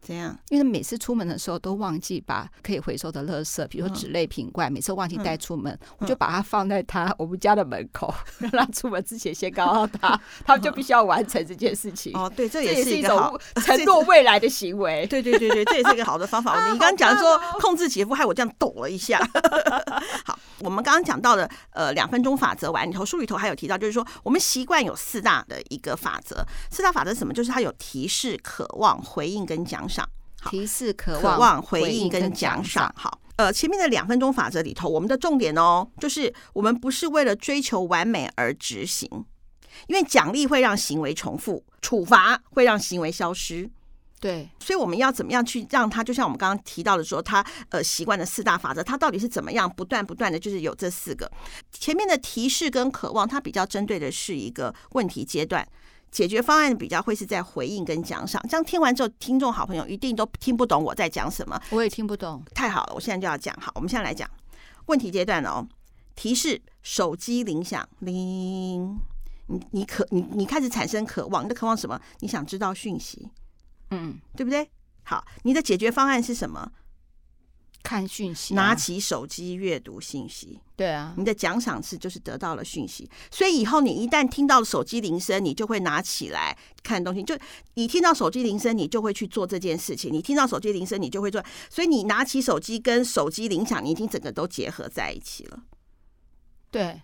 [0.00, 0.38] 怎样？
[0.48, 12.16] 因为每次出门的时候都忘记把可以回收的垃圾，比如说纸类瓶罐，每次忘记带出门，我就把它放在他我们家的门口， 让他出门之前先告诉他，他们就必须要完成这件事情。
[12.16, 15.04] 哦，对，这也是一个好 承诺未来的行为。
[15.10, 16.54] 对对对对，这也是一个好的方法。
[16.72, 19.18] 你刚刚讲说控制姐夫，害我这样抖了一下。
[20.24, 26.44] 好，我们刚刚讲到的呃两分钟法则完里头，书里头还有提到，就是说我们习惯有四大的一个法则。
[26.70, 27.32] 四大法则是什么？
[27.32, 30.08] 就是它有提示、渴望、回应跟奖赏。
[30.50, 32.94] 提示、渴望、望回应跟奖赏。
[32.96, 39.08] 好，呃，前面的两分钟法则里头，我们的重点哦，就是我们不是为了追求完美而执行，
[39.88, 43.68] 因为奖励会让行为重复，处罚会让行为消失。
[44.20, 51.30] 对，所以我们要怎么样去让他，就像我们刚刚提到的说，他呃习惯的四大法则，他到底是怎么样不断不断的，就是有这四个。
[51.70, 55.66] 前面的提示跟渴望，它比较针对的是一个问题阶段。
[56.10, 61.60] 解决方案比较会是在回应跟奖赏，这样听完之后，听众好朋友一定都听不懂我在讲什么。
[61.70, 62.42] 我也听不懂。
[62.54, 63.54] 太好了，我现在就要讲。
[63.60, 64.28] 好，我们现在来讲
[64.86, 65.64] 问题阶段哦。
[66.16, 68.98] 提示：手机铃响，铃。
[69.50, 71.98] 你你渴你你开始产生渴望，你的渴望什么？
[72.20, 73.28] 你想知道讯息，
[73.90, 74.70] 嗯，对不对？
[75.04, 76.70] 好，你的解决方案是什么？
[77.82, 80.60] 看讯息，拿起手机阅读信息。
[80.76, 87.22] 对啊，你的奖赏是就是得到了讯息，所以以后你一旦听到手机铃声，你就会拿起来看东西。
[87.22, 87.38] 就
[87.74, 90.12] 你听到手机铃声，你就会去做这件事情。
[90.12, 91.42] 你听到手机铃声，你就会做。
[91.70, 95.62] 所以你拿起手机跟手机铃响，你已经整个都结合在一起了。
[96.70, 97.00] 对，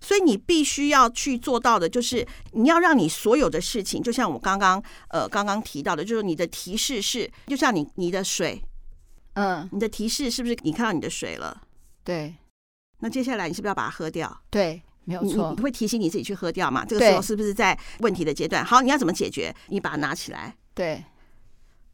[0.00, 8.62] 所以你必须要去做到的，就是你要让你所有的事情，就像我刚刚呃刚刚提到的，就是你的提示是，就像你你的水。
[9.34, 11.60] 嗯，你的提示是不是你看到你的水了？
[12.02, 12.34] 对，
[13.00, 14.34] 那接下来你是不是要把它喝掉？
[14.48, 16.86] 对，没有错，你会提醒你自己去喝掉嘛？
[16.86, 18.64] 这个时候是不是在问题的阶段？
[18.64, 19.54] 好，你要怎么解决？
[19.68, 21.04] 你把它拿起来，对，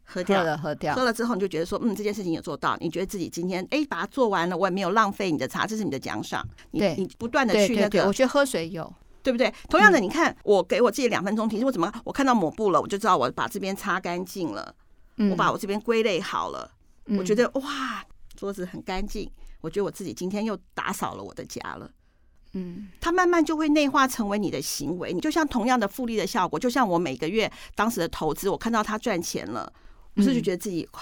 [0.03, 6.47] 喝掉喝了，喝掉，喝了之后你就觉得说，嗯，这件事情有做到，你觉得自己今天哎把它做完了，我也没有浪费你的茶，这是你的奖赏。
[6.71, 9.53] 你，你不断的去那个，我觉得喝水有，对不对？
[9.69, 14.75] 同样的，你看我给我自己两分钟提示，我怎么我看到抹布了，我就知道我把这边擦干净了，
[15.31, 16.71] 我把我这边归类好了，
[17.17, 18.05] 我觉得哇。
[18.35, 19.29] 桌子很干净，
[19.61, 21.89] 我觉得我自己今天又打扫了我的家了。
[22.53, 25.13] 嗯，它慢慢就会内化成为你的行为。
[25.13, 29.71] 你就像同样的复利的效果，就像我每个月当时的投资，我看到它赚钱了，
[30.15, 31.01] 我是就觉得自己哇，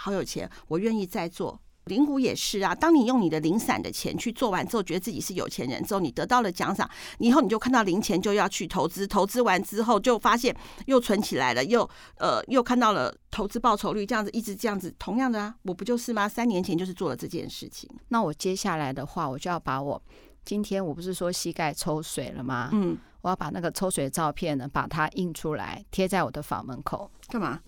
[0.00, 1.60] 好有钱，我愿意再做。
[1.86, 6.88] 零股也是啊，当你用你的零散的钱去做完之后，觉得自己是有钱人之后，你得到了奖赏，
[7.18, 11.82] 你以后你就看到零钱就要去投资，投资完之后就发现又存起来了，又
[12.18, 16.28] 呃又看到了投资报酬率这样子一直这样子，同样的啊，我不就是吗？
[16.28, 17.90] 三年前就是做了这件事情。
[18.10, 20.00] 那我接下来的话，我就要把我
[20.44, 22.70] 今天我不是说膝盖抽水了吗？
[22.72, 27.60] 嗯，我要把那个抽水的照片呢，把它印出来贴在我的房门口，干嘛？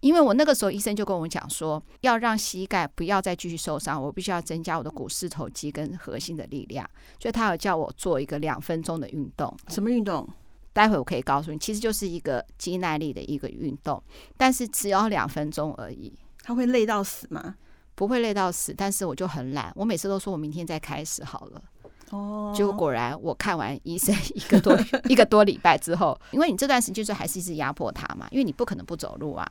[0.00, 6.88] 因为我那个时候医生就跟我讲说，要让膝盖不要再继续受伤，我必须要增加我的股四头肌跟核心的力量，
[7.20, 9.54] 所以他有叫我做一个两分钟的运动。
[9.68, 10.28] 什么运动？
[10.72, 14.00] 待会我可以告诉你，其实就是一个肌耐力的一个运动，
[14.36, 16.16] 但是只要两分钟而已。
[16.42, 17.56] 他会累到死吗？
[17.96, 21.62] 不会累到死，但是我就很懒，我每次都说我明天再开始好了。
[22.10, 24.78] 哦，结果果然我看完医生一个多
[25.10, 29.44] 一个多礼拜之后，因为你这段时间就是还是一直压迫他嘛，因为你不可能不走路啊。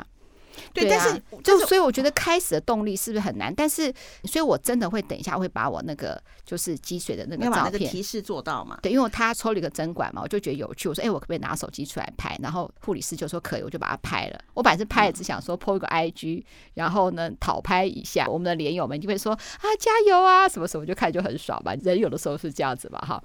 [0.74, 3.54] 对，对啊、但是就所以我觉得开始的动力是不是很难？
[3.54, 3.94] 但是
[4.26, 8.78] 所以我真的会等一下会把我那个就是积水的那个照片提示做到嘛？
[8.82, 10.90] 对，因为他抽了一个针管嘛，我就觉得有趣。
[10.90, 12.38] 我说，哎、欸，我可不可以拿手机出来拍？
[12.42, 14.40] 然后护理师就说可以，我就把它拍了。
[14.54, 16.44] 我本来是拍了，只想说 po 一个 IG，
[16.74, 18.28] 然后呢讨拍一下。
[18.28, 21.74] 我们的连友们就会说啊加油啊什么什么，就看就很爽吧。
[21.82, 23.24] 人有的时候是这样子吧，哈。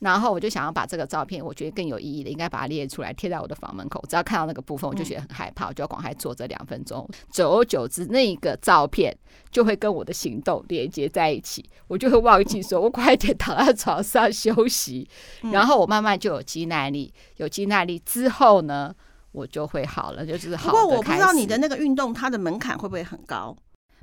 [0.00, 4.02] 然后我就想要把这个照片，我觉得更有意义的，应该把它列出来贴在我的房门口。
[4.08, 7.08] 只要看到那个部分，我就觉得很害怕，我就要赶快坐这两分钟。
[7.32, 9.16] 久而久之，那个照片
[9.50, 15.08] 就会跟我的行动连接在一起，我就会忘记说，我快点躺在床上休息。
[15.52, 18.94] 然后我慢慢就有肌耐力，有肌耐力之后呢，
[19.32, 20.70] 我就会好了，就是好。
[20.70, 23.56] 不过我不知道你的那个运动，它的门槛会不会很高？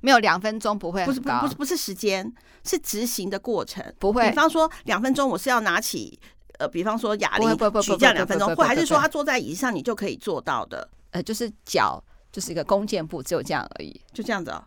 [0.06, 2.32] 没有两分钟不会，不是不是不是时间，
[2.64, 4.30] 是执行的过程不会。
[4.30, 6.20] 比方说两分钟，我是要拿起
[6.60, 7.50] 呃，比方说哑铃
[7.82, 10.88] 举这样两分钟，或还是说他坐在椅子上你就可以做到的？
[11.10, 12.00] 呃，就是脚
[12.32, 14.64] 就是一个弓箭步，只有这样而已，就这样子哦，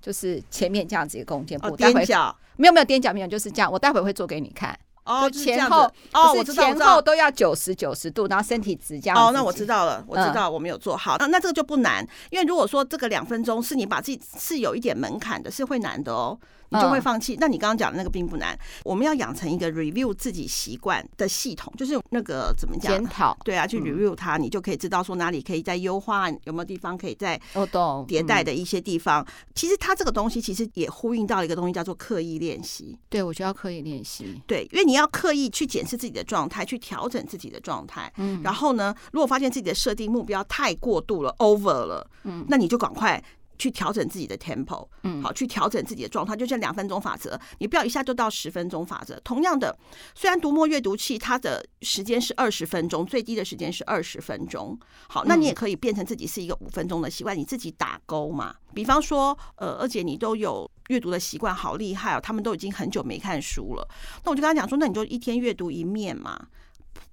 [0.00, 4.74] 就是前面这样子一个弓箭步，踮脚没有没有踮脚没有，就是这样，我待会会做给你看。
[5.04, 9.16] 哦，前后哦，我知道，前后都要九十九十度，然后身体直这样。
[9.16, 11.16] 哦，那我知道了，我知道我没有做好。
[11.18, 16.38] 那那这个就不难，因为如果说这个两分钟是你把自己是有一点门槛的，是会难的哦。
[16.70, 17.36] 你就会放弃。
[17.40, 18.58] 那你刚刚讲的那个并不难。
[18.84, 22.92] 我们要养成一个 review 自己习惯的系统，就是那个怎么讲？
[22.92, 23.36] 检讨。
[23.44, 29.26] 对啊，去 review 它，你就可以知道说哪里可以再优化，有没有地方可以再迭代的一些地方。
[29.54, 32.98] 其实它这个东西其实也呼应到一个东西，叫做刻意练习。
[33.08, 34.40] 对，我就要刻意练习。
[34.46, 38.12] 对，因为你要刻意去检视自己的状态，去调整自己的状态。
[38.16, 38.40] 嗯。
[38.42, 43.22] 然后呢，如果发现自己的设定目标太过度了，over 了，嗯，那你就赶快。
[43.60, 49.20] 去调整自己的 tempo，嗯，好，去调整自己的状态，就像两分钟法则，你不要一下就到十分钟法则。
[49.20, 49.78] 同样的，
[50.14, 58.54] 虽然读墨阅读器它的时间是二十分钟，最低的时间是二十分钟，好，那你也可以变成自己是一个五分钟的习惯，你自己打勾嘛。
[58.72, 63.86] 比方说，呃，二姐你都有阅读的习惯，好厉害哦，他们都已经很久没看书了。
[64.24, 66.46] 那我就跟他讲说，那你就一天阅读一面嘛，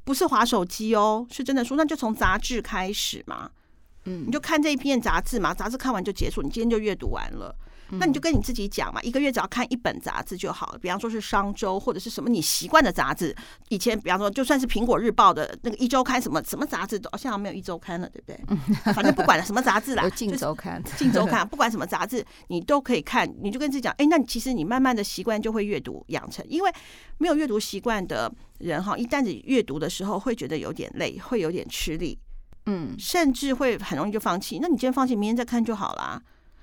[0.06, 3.52] 不是划手机哦，是真的书，那就从杂志开始嘛。
[4.08, 7.56] 嗯，你就看这一篇杂志嘛，杂志看完就结束，你今天就阅读完了。
[7.92, 10.78] 那你就跟你自己讲嘛，一个月只要看一本杂志就好了。
[10.78, 13.34] 比方说是商周或者是什么你习惯的杂志。
[13.70, 18.38] 以前比方说就算是苹果日报的那个一周刊，什么什么杂志都，现在没有一周刊了，对不对？
[18.94, 23.26] 反正不管什么杂志啦，近周刊，近周刊，不管什么杂志你都可以看。
[23.42, 26.72] 你就跟自己讲，哎，那其实你慢慢的习惯就会阅读养成，因为
[27.20, 32.20] 没有阅读习惯的人哈，一旦子阅读的时候会觉得有点累，会有点吃力。
[32.68, 34.60] 嗯，甚至会很容易就放弃。
[34.62, 36.22] 那你今天放弃，明天再看就好啦。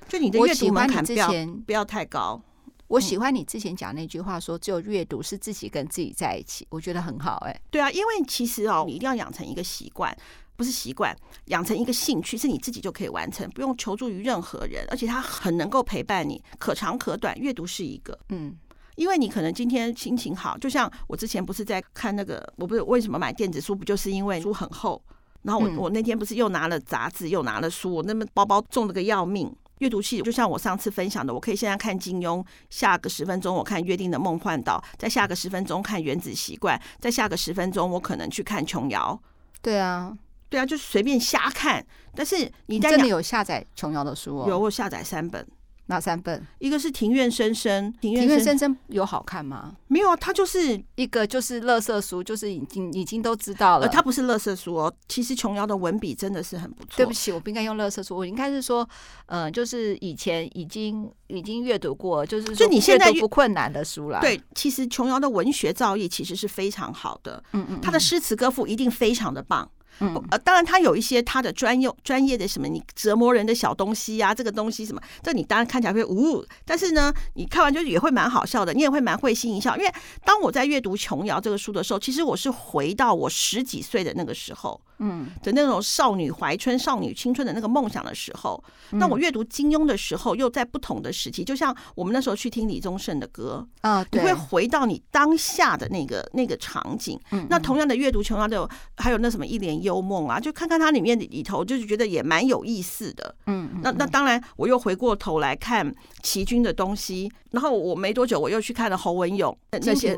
[0.08, 1.28] 就你的阅读门槛不要
[1.66, 2.40] 不要太高。
[2.88, 7.36] 我喜欢你之前讲那句话，说只有阅读是自己跟自己在一起，我觉得很好。
[7.46, 10.14] 哎，对啊，因为其实哦，你一定要养成一个习惯，
[10.56, 17.34] 不是习惯，养成一个兴趣，是你自己就可以完成，不用求助于任何人，而且它很能够陪伴你，可长可短。
[17.36, 18.54] 阅读是一个，嗯，
[18.96, 25.02] 因为你可能今天心情好，就像我之前不是在看那个，我不是为什么买电子书，不就是因为书很厚。
[25.44, 29.54] 然后我我那天不是又拿了杂志，又拿了书，我那么包包重了个要命。
[29.78, 39.20] 阅读器就像我上次分享的，我可以现在看金庸，下个十分钟我看约定的梦幻岛，再下个十分钟看原子习惯，再下个十分钟我可能去看琼瑶。
[39.60, 40.16] 对啊，
[40.48, 41.84] 对啊，就随便瞎看。
[42.14, 42.36] 但是
[42.66, 44.48] 你，你真的有下载琼瑶的书哦？
[44.48, 45.44] 有，我下载三本。
[45.86, 46.42] 哪三本？
[46.58, 49.76] 一个是庭院深深，庭院深深有好看吗？
[49.88, 53.88] 没有啊，它就是一个就是乐色书，就是已经已经都知道了。
[53.88, 56.92] 它不是乐色书哦，其实琼瑶的文笔真的是很不错。
[56.96, 58.88] 对不起，我不应该用乐色书，我应该是说，
[59.26, 64.20] 嗯，就是以前已经已经阅读过，就是就你现在不困难的书了。
[64.20, 69.70] 对，其实琼瑶的文学造诣其实是非常好的，嗯嗯，他的诗词歌赋一定非常的棒。
[70.00, 79.76] 嗯，呃，当然，他有一些他的专用专业的什么，你折磨人的小东西呀、这个东西什么，这你当然看起来会呜，但是呢，你看完就也会蛮好笑的，你也会蛮会心一笑。
[79.76, 79.92] 因为
[80.24, 84.80] 当我在阅读琼瑶这个书的时候，其实我是回到我十几岁的那个时候。
[84.98, 97.18] 嗯，的那种少女怀春、少女青春的那个梦想的时候，那我阅读金庸的时候，又在不同的时期，就像我们那时候去听李宗盛的歌啊，你会回到你当下的那个那个场景。
[97.32, 103.34] 嗯，那同样的阅读琼瑶的，还有那什么一帘幽梦啊，就看看它里面里头，就是觉得也蛮有意思的。
[103.46, 105.92] 嗯，那那当然，我又回过头来看
[106.22, 110.14] 齐军的东西，然后我没多久我又去看了侯文勇那些。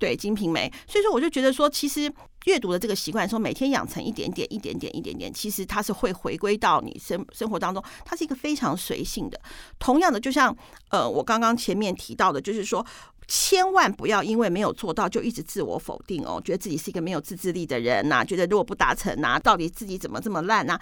[0.00, 2.10] 对《金瓶梅》，所以说我就觉得说，其实
[2.46, 9.38] 阅读的这个习惯，说每天养成一点点、一点点、一点点，其实它是会回归到你生生活当中，它是一个非常随性的。
[9.78, 10.56] 同样的，就像
[10.88, 12.84] 呃，我刚刚前面提到的，就是说，
[13.28, 20.80] 千万不要因为没有做到就一直自我否定哦，觉得自己是一个没有自制力的人呐、啊，觉得如果不达成呐、啊，到底自己怎么这么烂呐、啊？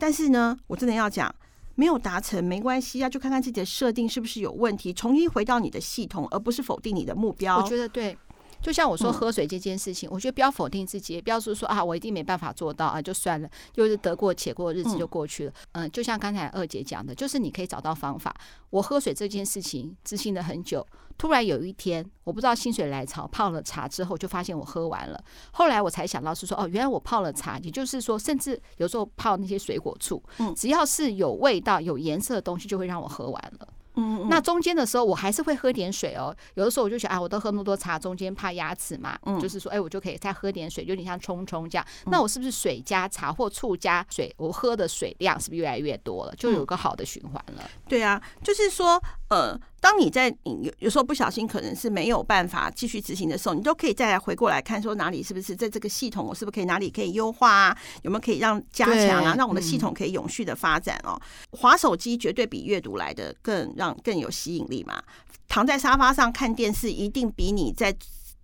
[0.00, 1.32] 但是呢，我真的要讲，
[1.76, 7.58] 没有达成没关系啊，就看看自己的设定是不是有问题，重新回到你的系统，而不是否定你的目标。
[7.58, 8.16] 我觉得对。
[8.62, 15.52] 就像我说喝水这件事情，嗯、我觉得不要否定自己，也不要说说啊，我一定没办法做到啊，就算了，就是得过且过，日子就过去了。
[15.72, 18.34] 嗯，嗯，就像刚才二姐讲的，就是你可以找到方法。
[18.70, 20.84] 我喝水这件事情执行了很久，
[21.16, 25.22] 突然有一天，我不知道心血来潮泡了茶之后，就发现我喝完了。
[25.52, 33.68] 后来我才想到是说，哦，原来我泡了茶，也就是说，甚至有时候泡那些水果醋，嗯，只要是有味道、有颜色的东西，就会让我喝完了。
[33.96, 36.34] 嗯，那中间的时候我还是会喝点水哦。
[36.54, 41.86] 有的时候我就想，啊，我都喝那么多茶，中间怕牙齿嘛，嗯，就是说，哎，我就可以再喝点水，有点像冲冲这样。
[42.06, 46.34] 那我是不是水加茶或醋加水，我喝的水量是不是越来越多了？
[46.36, 47.68] 就有个好的循环了。
[47.88, 49.58] 对啊，就是说，呃。
[49.86, 57.78] 当你在你有有时候不小心可能是没有办法继续执行的时候，你都可以再来回过来看，说哪里是不是在这个系统，我是不是可以哪里可以优化啊？
[58.02, 59.36] 有没有可以让加强啊？
[59.36, 61.16] 让我们的系统可以永续的发展哦。
[61.52, 65.00] 滑手机绝对比阅读来的更让更有吸引力嘛。
[65.46, 67.96] 躺在沙发上看电视，一定比你在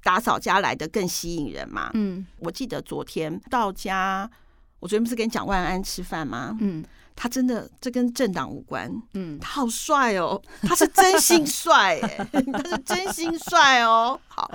[0.05, 1.91] 打扫家来的更吸引人嘛。
[1.95, 4.31] 嗯，我记得昨天到家，
[4.79, 6.57] 我昨天不是跟蒋万安吃饭吗？
[6.61, 6.85] 嗯。
[7.15, 8.91] 他真的，这跟政党无关。
[9.15, 14.19] 嗯，他好帅哦，他是真心帅哎， 他是真心帅哦。
[14.29, 14.51] 好，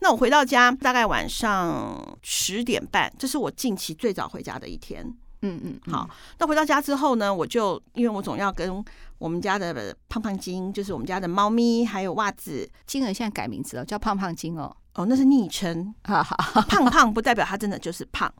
[0.00, 5.04] 那我回到家大概晚上十点半，这是我近期最早回家的一天。
[5.44, 6.08] 嗯嗯，好，
[6.38, 8.84] 那回到家之后呢，我就因为我总要跟
[9.18, 14.76] 我们家的胖胖金，就是我们家的猫咪，还有袜子，金儿现在改名字了，叫胖胖金哦。
[14.94, 18.30] 哦，那是昵称， 胖胖不代表他真的就是胖，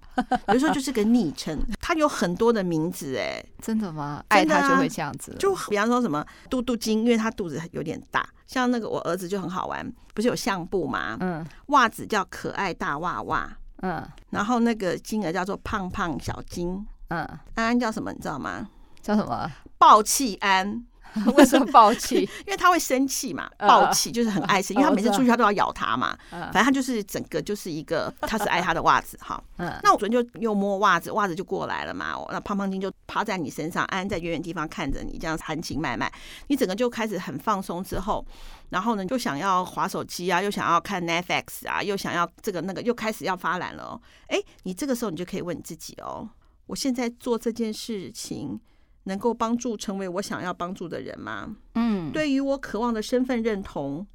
[0.48, 1.58] 有时候就是个昵称。
[1.80, 4.22] 他有很多的名字，哎，真的吗？
[4.28, 8.28] 爱他就会这样子，就比方说什么嘟嘟金，因为他肚子有点大。
[8.46, 11.16] 像那个我儿子就很好玩，不是有相簿吗？
[11.20, 13.50] 嗯，袜子叫可爱大袜袜，
[13.80, 17.20] 嗯，然后那个金儿叫做胖胖小金，嗯，
[17.54, 18.68] 安安叫什么你知道吗？
[19.00, 19.50] 叫什么？
[19.78, 20.84] 爆气安。
[21.36, 22.22] 为什么爆气？
[22.46, 26.16] 因为他会生气嘛，爆气就是很爱生，因为他每次出去他都要咬他嘛。
[26.30, 29.42] 反正他就是整个就是一个，他是爱他的袜子哈。
[29.82, 32.14] 那我昨天就又摸袜子，袜子就过来了嘛。
[32.30, 36.12] 那胖胖金就趴在你身上，安安在远远地方看着你，这样含情脉脉。
[36.48, 38.24] 你整个就开始很放松之后，
[38.70, 44.00] 然后呢，就想要划手机啊，又想要看 Netflix 啊，又想要这个那个，又开始要发懒了哦。
[44.28, 46.28] 哎，你这个时候你就可以问你自己哦，
[46.66, 48.58] 我现在做这件事情。
[49.04, 51.54] 能够帮助成为我想要帮助的人吗？
[51.74, 54.06] 嗯，对于我渴望的身份认同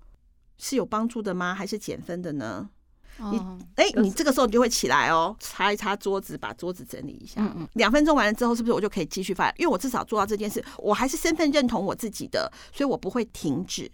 [0.57, 1.53] 是有帮助的吗？
[1.53, 2.69] 还是减分的呢？
[3.19, 7.41] 哦、你哎，你这个时候你就会起来哦，擦一擦桌子，把桌子整理一下。
[7.41, 9.49] 嗯嗯，两分钟完了之后，是不是我就可以继续发？
[9.57, 13.91] 因为我至少做到这件事，我还是身份认同我自己的，所以我不会停止。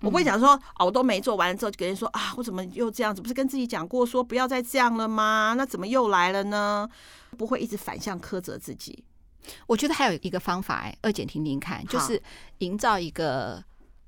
[0.00, 3.20] 我不会讲说哦，我都没做完了之后就跟人说啊，我怎么又这样子？
[3.20, 5.54] 不是跟自己讲过说不要再这样了吗？
[5.58, 6.88] 那怎么又来了呢？
[7.36, 9.04] 不会一直反向苛责自己。
[9.66, 12.20] 我觉得还有一个方法，哎，二姐听听看，就是
[12.58, 13.62] 营造一个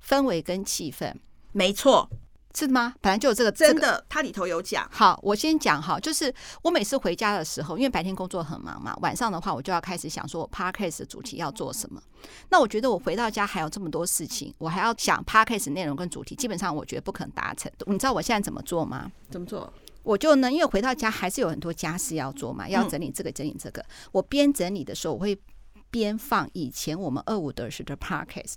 [0.07, 1.15] 氛围跟气氛。
[1.53, 2.09] 没错，
[2.55, 2.95] 是的吗？
[3.01, 4.89] 本来就有这个，真的，它里头有讲。
[4.93, 6.33] 好，我先讲哈，就是
[6.63, 12.01] 我每次回家的时候，因为白天工作很忙嘛，晚上的话我就要开始想说我 Podcast 的主题要做什么。
[12.49, 17.71] 那我觉得我回到家还有这么多事情，我还要想 Podcast 内容跟主题，基本上我觉得不可能达成。
[17.87, 19.11] 你知道我现在怎么做吗？
[19.31, 19.73] 怎么做？
[20.03, 23.85] 我就呢，因为回到家还是有很多家事要做嘛，要整理这个，整理这个。
[24.13, 25.39] 我边整理的时候，我会
[25.91, 28.57] 边放以前我们二五得十的 podcast，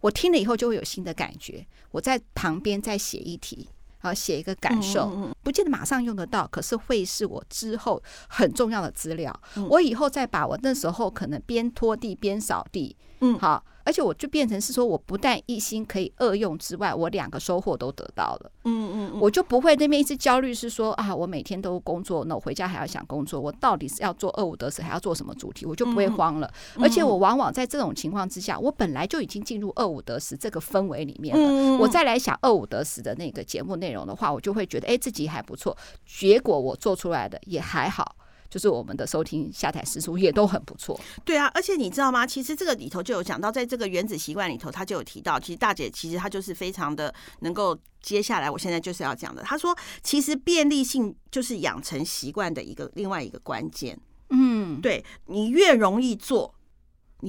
[0.00, 1.66] 我听了以后就会有新的感觉。
[1.90, 9.40] 我在旁边再写一题，好，写一个感受，不见得马上用得到，可是会是我之后很重要的资料。
[9.68, 13.64] 我以后再把我那时候可能边拖地边扫地，嗯，好。
[13.84, 18.50] 而且我就变成是说，我不但一心可以二用之外，我两个收获都得到了。
[18.64, 26.50] 嗯嗯，我就不会那边一直焦虑，是说啊，我每天都工作，那我回家还要想工作，我到底是要做二五得十，还要做什么主题，我就不会慌了。
[26.80, 31.78] 而且我往往在这种情况之下，我本来就已经进入二五得十这个氛围里面了。
[31.78, 35.76] 我再来想二五得十的那个节目内容的话，我就会觉得，哎，自己还不错。
[36.06, 38.16] 结果我做出来的也还好。
[38.50, 42.26] 就是我们的收听下载时数也都很不错，对啊，而且你知道吗？
[42.26, 49.42] 其实这个里头就有讲到，在这个原子习惯里头，他就有提到，其实大姐其实她就是非常的能够接下来，我现在就是要讲的。
[49.42, 53.98] 她说，其实便利性就是养成习惯的一个另外一个关键。
[54.30, 56.52] 嗯，对，你越容易做，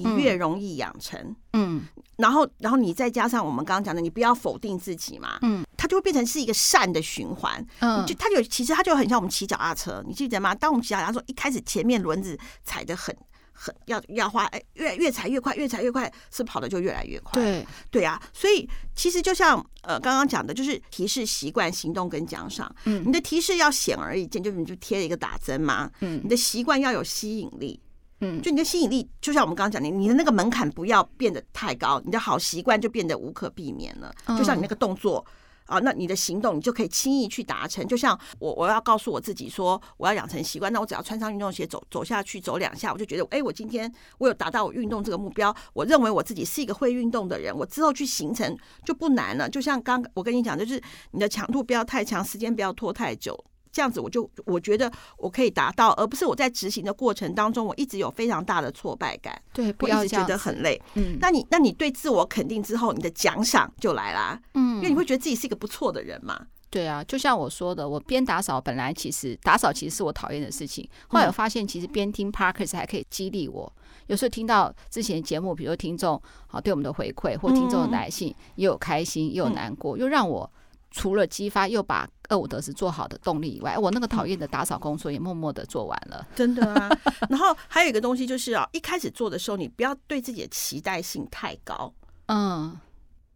[0.04, 1.36] 你越容易养成。
[1.54, 1.84] 嗯，
[2.18, 5.40] 然后，然后你再加上我们刚刚讲的，你不要否定自己嘛。
[5.42, 5.66] 嗯。
[5.80, 10.56] 它就会变成是一个善的循环，嗯，就它就其实它就很像我们骑脚踏车，你记得吗？
[10.56, 13.16] 当我们骑脚踏车一开始前面轮子踩得很
[13.54, 17.40] 很要要花，哎，越越踩越快，越踩越快，是跑的就越来越快。
[17.40, 22.76] 对对啊，所以其实就像呃刚刚讲的，就是提示习惯、行动跟奖赏。
[22.86, 25.88] 嗯，你的提示要显而易见，就是你就贴了一个打针嘛。
[26.00, 27.80] 嗯，你的习惯要有吸引力。
[28.22, 34.14] 嗯，就你的吸引力，就像我们刚刚讲的，你的那个门槛不要变得太高，你的好习惯就变得无可避免了。
[34.38, 35.26] 就像你那个动作。
[35.68, 37.86] 啊，那你的行动你就可以轻易去达成。
[37.86, 45.54] 就像我，我要告诉我自己说，我要养成习惯，那我只要穿上运动鞋走走下去，走两下，我就觉得，哎，我今天我有达到我运动这个目标。
[45.74, 49.50] 我认为我自己是一个会运动的人，我之后去形成就不难了。
[49.50, 53.38] 就像刚我跟你讲，就是你的强度不要太强，时间不要拖太久。
[53.72, 60.82] 这样子我就我觉得我可以达到，而不是我在执行的过程当中，我一直有非常大的挫败感，对，不要觉得很累。
[60.96, 64.40] 嗯，那你那你对自我肯定之后，你的奖赏就来啦。
[64.54, 66.48] 嗯，因为你会觉得自己是一个不错的人嘛。
[66.70, 73.74] 对啊，就像我说的，我边打扫，本来其实打扫其实是我讨厌的事情，后来我发现其实边听 Podcast 还可以激励我。
[74.08, 80.50] 有时候听到之前节目，比如说听众好对我们的回馈，或听众的来信，也有开心，也有难过，又让我。
[80.92, 86.28] 除了激发又把二五得十做好的动力以外，我那个讨厌的打扫工作也默默的做完了。
[86.36, 86.90] 真的啊，
[87.30, 91.94] 然后还有一个东西就是啊，一开始做的时候，你不要对自己的期待性太高。
[92.28, 92.78] 嗯，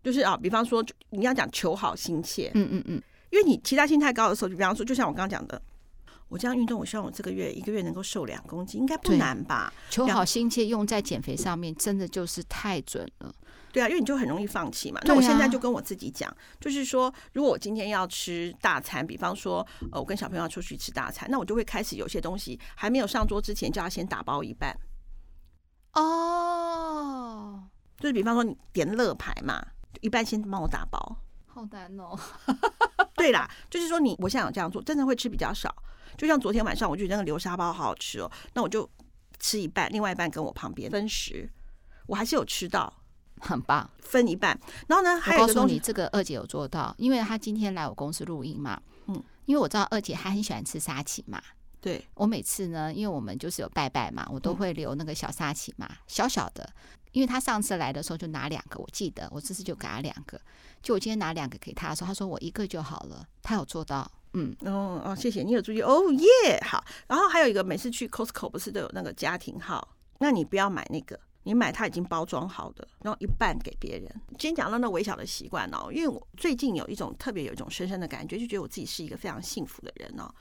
[0.04, 5.62] 就是啊，比方说你要讲求好心切，嗯嗯嗯，因为你期待性太高的时候，就比方说，就像我刚刚讲的，
[6.28, 9.72] 我这样运动，我希望我这个月一个月能够瘦两公斤，应该不难吧？
[9.90, 13.34] 求好心切用在减肥上面，真的就是太准了。
[13.72, 15.00] 对啊，因为你就很容易放弃嘛。
[15.06, 24.78] 那我现在就跟我自己讲，就是说，如果我今天要吃大餐，比方说，呃，我跟小朋友要出去吃大餐，那我就会开始有些东西还没有上桌之前，就要先打包一半。
[25.94, 27.64] 哦，
[27.98, 29.62] 就是比方说你点乐牌嘛，
[30.02, 31.18] 一半先帮我打包。
[31.48, 32.18] 好难哦。
[33.16, 35.74] 对啦，就是说你，我现在有这样做，真的会吃比较少。
[36.18, 38.90] 就像昨天晚上，我觉得那个流沙包好好吃哦，那我就
[39.40, 41.50] 吃一半，另外一半跟我旁边分食，
[42.08, 43.01] 我还是有吃到。
[43.42, 44.58] 很棒，分一半。
[44.88, 48.80] 然后呢，还有我告诉你，这个二姐有做到，因为她今天来我公司录音嘛。
[49.08, 51.42] 嗯，因为我知道二姐她很喜欢吃沙琪玛。
[51.82, 56.70] 对，我每次呢，因为我们就是有拜拜嘛，我都会留那个小沙琪玛，小小的。
[57.12, 60.40] 因为她上次来的时候就拿两个，我记得我这次就给她两个。
[60.82, 63.26] 就我今天拿两个给她的时候，她说我一个就好了。
[63.42, 66.84] 她有做到，嗯，哦哦，谢谢你有注意，哦耶，好。
[67.08, 69.96] 然后还有一个，每次去 Costco 不是都有那个家庭号？
[70.20, 71.20] 那你不要买那个。
[71.44, 74.08] 你买它已经包装好的，然后一半给别人。
[74.38, 80.32] 今天讲到那微小的习惯哦，因为我最近有一种特别有一种深深的感觉，就觉得我自己是一个非常幸福的人哦。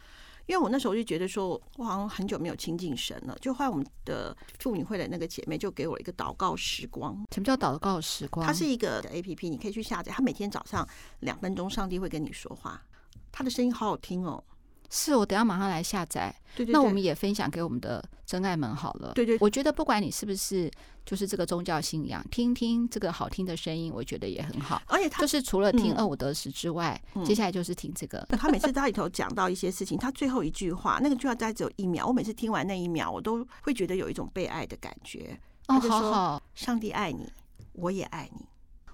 [0.47, 3.37] 因为我那时候就觉得说，我好像很久没有亲近神了。
[3.41, 7.15] 就后来我们的妇女会的那个姐妹就给我一个祷告时光。
[7.33, 8.45] 什么叫祷告时光？
[8.45, 10.11] 它是一个 APP，你可以去下载。
[10.11, 10.87] 它每天早上
[11.21, 12.83] 两分钟，上帝会跟你说话，
[13.31, 14.43] 他的声音好好听哦。
[14.91, 19.13] 是我等下马上来下载，对对对，那我们也分享给我们的真爱们好了。
[19.15, 20.69] 对对，我觉得不管你是不是
[21.07, 24.83] 就是这个宗教信仰，听听这个好听的声音，我觉得也很好。
[24.87, 28.27] 而且他就是除了听二五得十之外，嗯、接下来就是听这个。
[28.31, 35.39] 他每次在里头讲到一些事情，他最后一句话，那个句话大概只有一秒，我每次听完那一秒，我都会觉得有一种被爱的感觉。
[35.69, 37.33] 哦，好好，上帝爱你，
[37.75, 38.45] 我也爱你。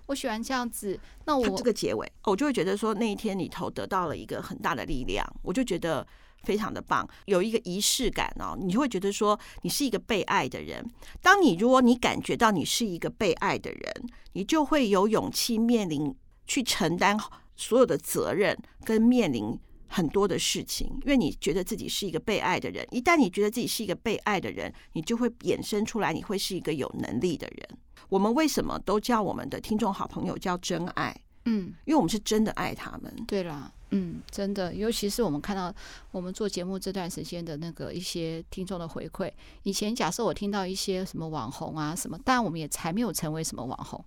[0.07, 0.99] 我喜欢这样子。
[1.25, 6.07] 那我这个结尾，我就会觉得说那一天里头得到了一个很大的力量，我就觉得
[6.43, 8.57] 非常的棒，有一个仪式感哦。
[8.59, 10.85] 你就会觉得说你是一个被爱的人。
[11.21, 13.93] 当你如果你感觉到你是一个被爱的人，
[14.33, 16.15] 你就会有勇气面临
[16.47, 17.19] 去承担
[17.57, 22.87] 所有的责任，跟面临很多的事情，因为你觉得自己是一个被爱的人。
[22.91, 27.69] 一旦你觉得自己是一个被爱的人，你就会衍生出来，你会是一个有能力的人。
[28.09, 31.15] 我们为什么都叫我们的听众好朋友叫真爱？
[31.45, 33.13] 嗯，因为我们是真的爱他们。
[33.27, 35.73] 对啦，嗯，真的，尤其是我们看到
[36.11, 39.31] 我们做节目这段时间的那个一些听众的回馈。
[39.63, 44.05] 以前假设我听到一些什么网红啊什么，当然我们也才没有成为什么网红。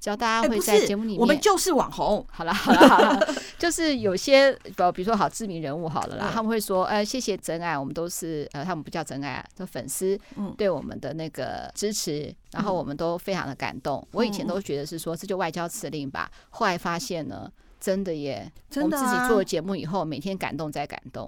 [0.00, 2.24] 只要大家会在节目里面，我们就是网红。
[2.30, 10.18] 好了好了好了， 就是有些比比如说好知名人物好了啦，他们会说，呃，谢谢真爱，我们都是呃，他们不叫真爱啊，就粉丝
[10.56, 14.06] 对我们的那个支持，然后我们都非常的感动。
[14.12, 21.27] 我以前都觉得是说这就外交辞令吧，后来发现呢，真的耶，我们自己做节目以后，每天感动再感动。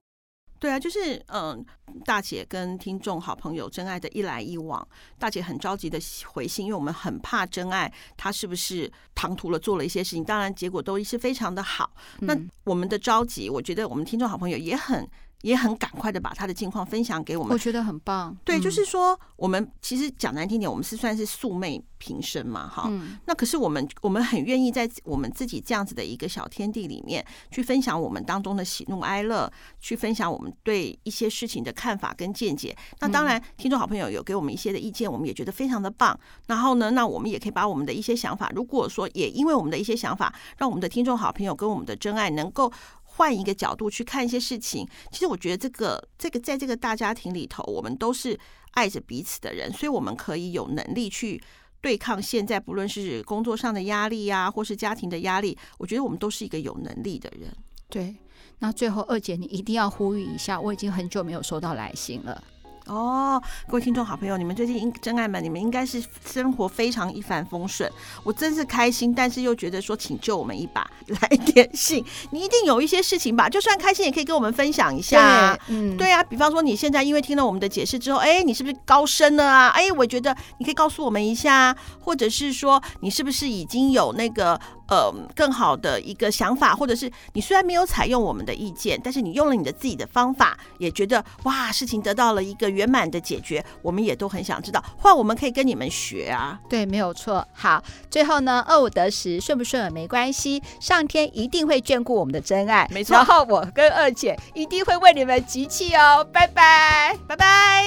[0.60, 1.64] 对啊，就是嗯，
[2.04, 4.86] 大姐跟听众好朋友真爱的一来一往，
[5.18, 11.90] 大姐很着急的回信，因为我们很怕真爱他是不是唐突了做了一些事情，当然结果都是非常的好。
[12.20, 15.08] 那我们的着急，我觉得我们听众好朋友也很。
[15.42, 18.36] 也很赶快的把他的近况分享给我们，我觉得很棒。
[18.44, 22.84] 对，就是说我们其实讲难听点，我们是算是素昧平生嘛，哈。
[22.88, 23.18] 嗯。
[23.26, 32.76] 那可是我们我们很愿意在我们自己这样子的一个小天地里面去分享我们当中的喜怒哀乐，去分享我们对一些事情的看法跟见解。
[33.00, 36.18] 那当然，听众好朋友有给我们一些的意见，我们也觉得非常的棒。
[36.46, 42.70] 然后呢，那我们也可以把我们的一些想法，如果说也因为我们的一些想法，让我们的听众好朋友跟我们的真爱能够。
[43.12, 44.86] 换一个角度去看一些事情。
[45.10, 48.38] 其实我觉得这个这个在这个大家庭里头，我们都是
[48.72, 51.40] 爱着彼此的人，所以我们可以有能力去
[51.80, 55.56] 对抗现在不论是工作上的压力呀、或是家庭的压力。
[55.78, 57.52] 我觉得我们都是一个有能力的人。
[57.88, 58.14] 对，
[58.60, 62.42] 那最后二姐，你一定要呼吁一下，我已经很久没有收到来信了。
[62.90, 67.88] 哦，各位听众好朋友，你们最近应真爱们，你们应该是生活非常一帆风顺，
[68.24, 73.46] 我真是开心，但是又觉得说，请救我们一把，来点信，你一定有一些事情吧？
[73.48, 75.56] 就算开心，也可以跟我们分享一下。
[75.68, 79.68] 嗯，对啊，比方说你现在因为听了我们的解释之后，哎，你是不是高升了啊？
[79.68, 84.60] 哎，我觉得你可以告诉我们一下，或者是说你是不是已经有那个。
[84.90, 96.58] 呃，更好的一个想法，或者是你虽然没有采用我们的意见，但是你用了你的自己的方法，也觉得哇，事情得到了一个圆满的解决，我们也都很想知道，或我们可以跟你们学啊。
[96.68, 97.46] 对，没有错。
[97.52, 103.14] 好，最后呢，二五得十，顺不顺耳没关系，上天一定会眷顾我们的真爱，没错。
[103.14, 107.86] 然后我跟二姐一定会为你们集气哦，拜拜，拜拜。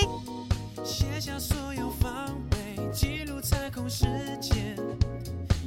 [0.85, 2.57] 写下所有防备，
[2.93, 4.05] 记录彩虹时
[4.39, 4.77] 间。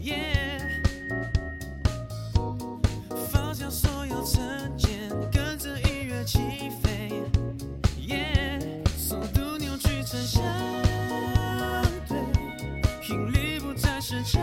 [0.02, 0.55] Yeah
[4.26, 6.40] 所有成见，跟着音乐起
[6.82, 7.22] 飞，
[8.08, 8.58] 耶，
[8.98, 10.42] 速度扭曲成相
[12.08, 12.18] 对，
[13.00, 14.42] 频率不再是常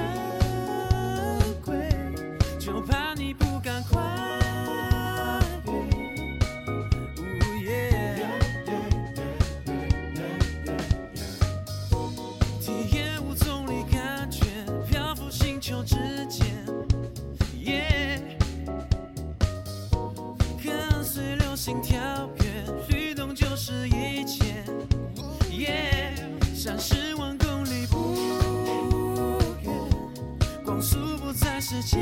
[31.33, 31.97] 在世界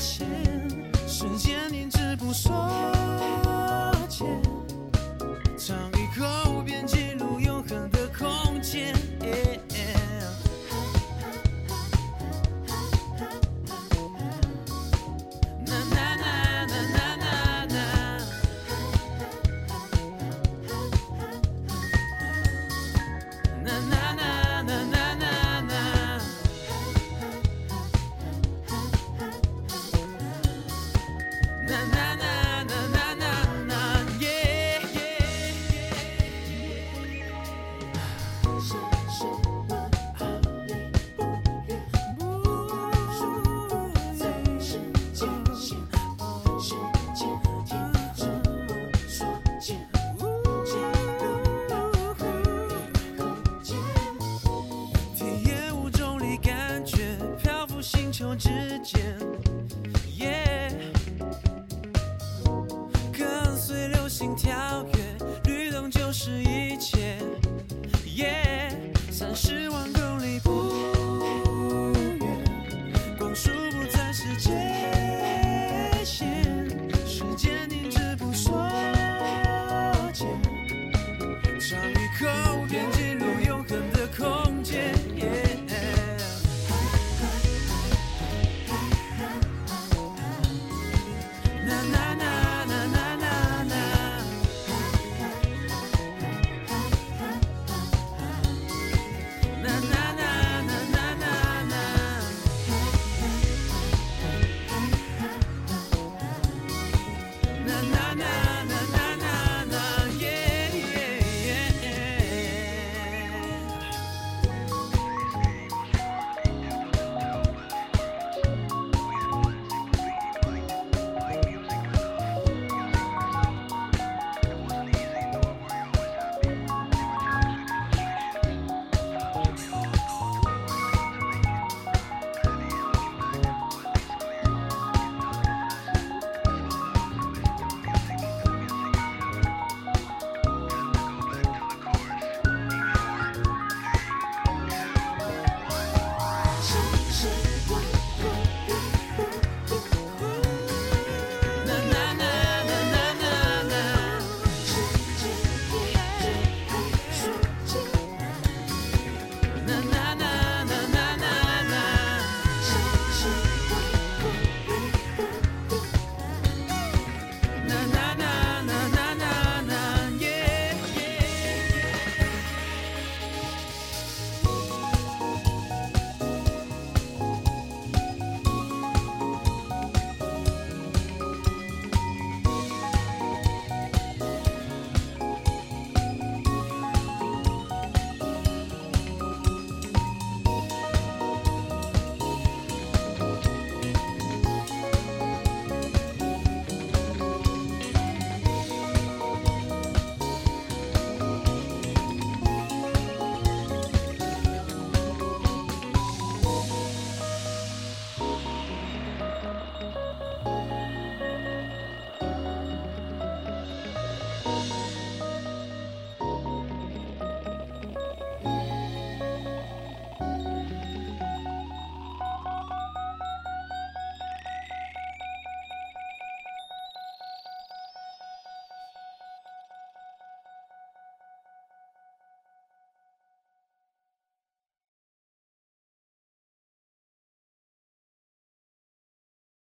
[0.00, 0.26] 线，
[1.06, 2.52] 时间停止不说。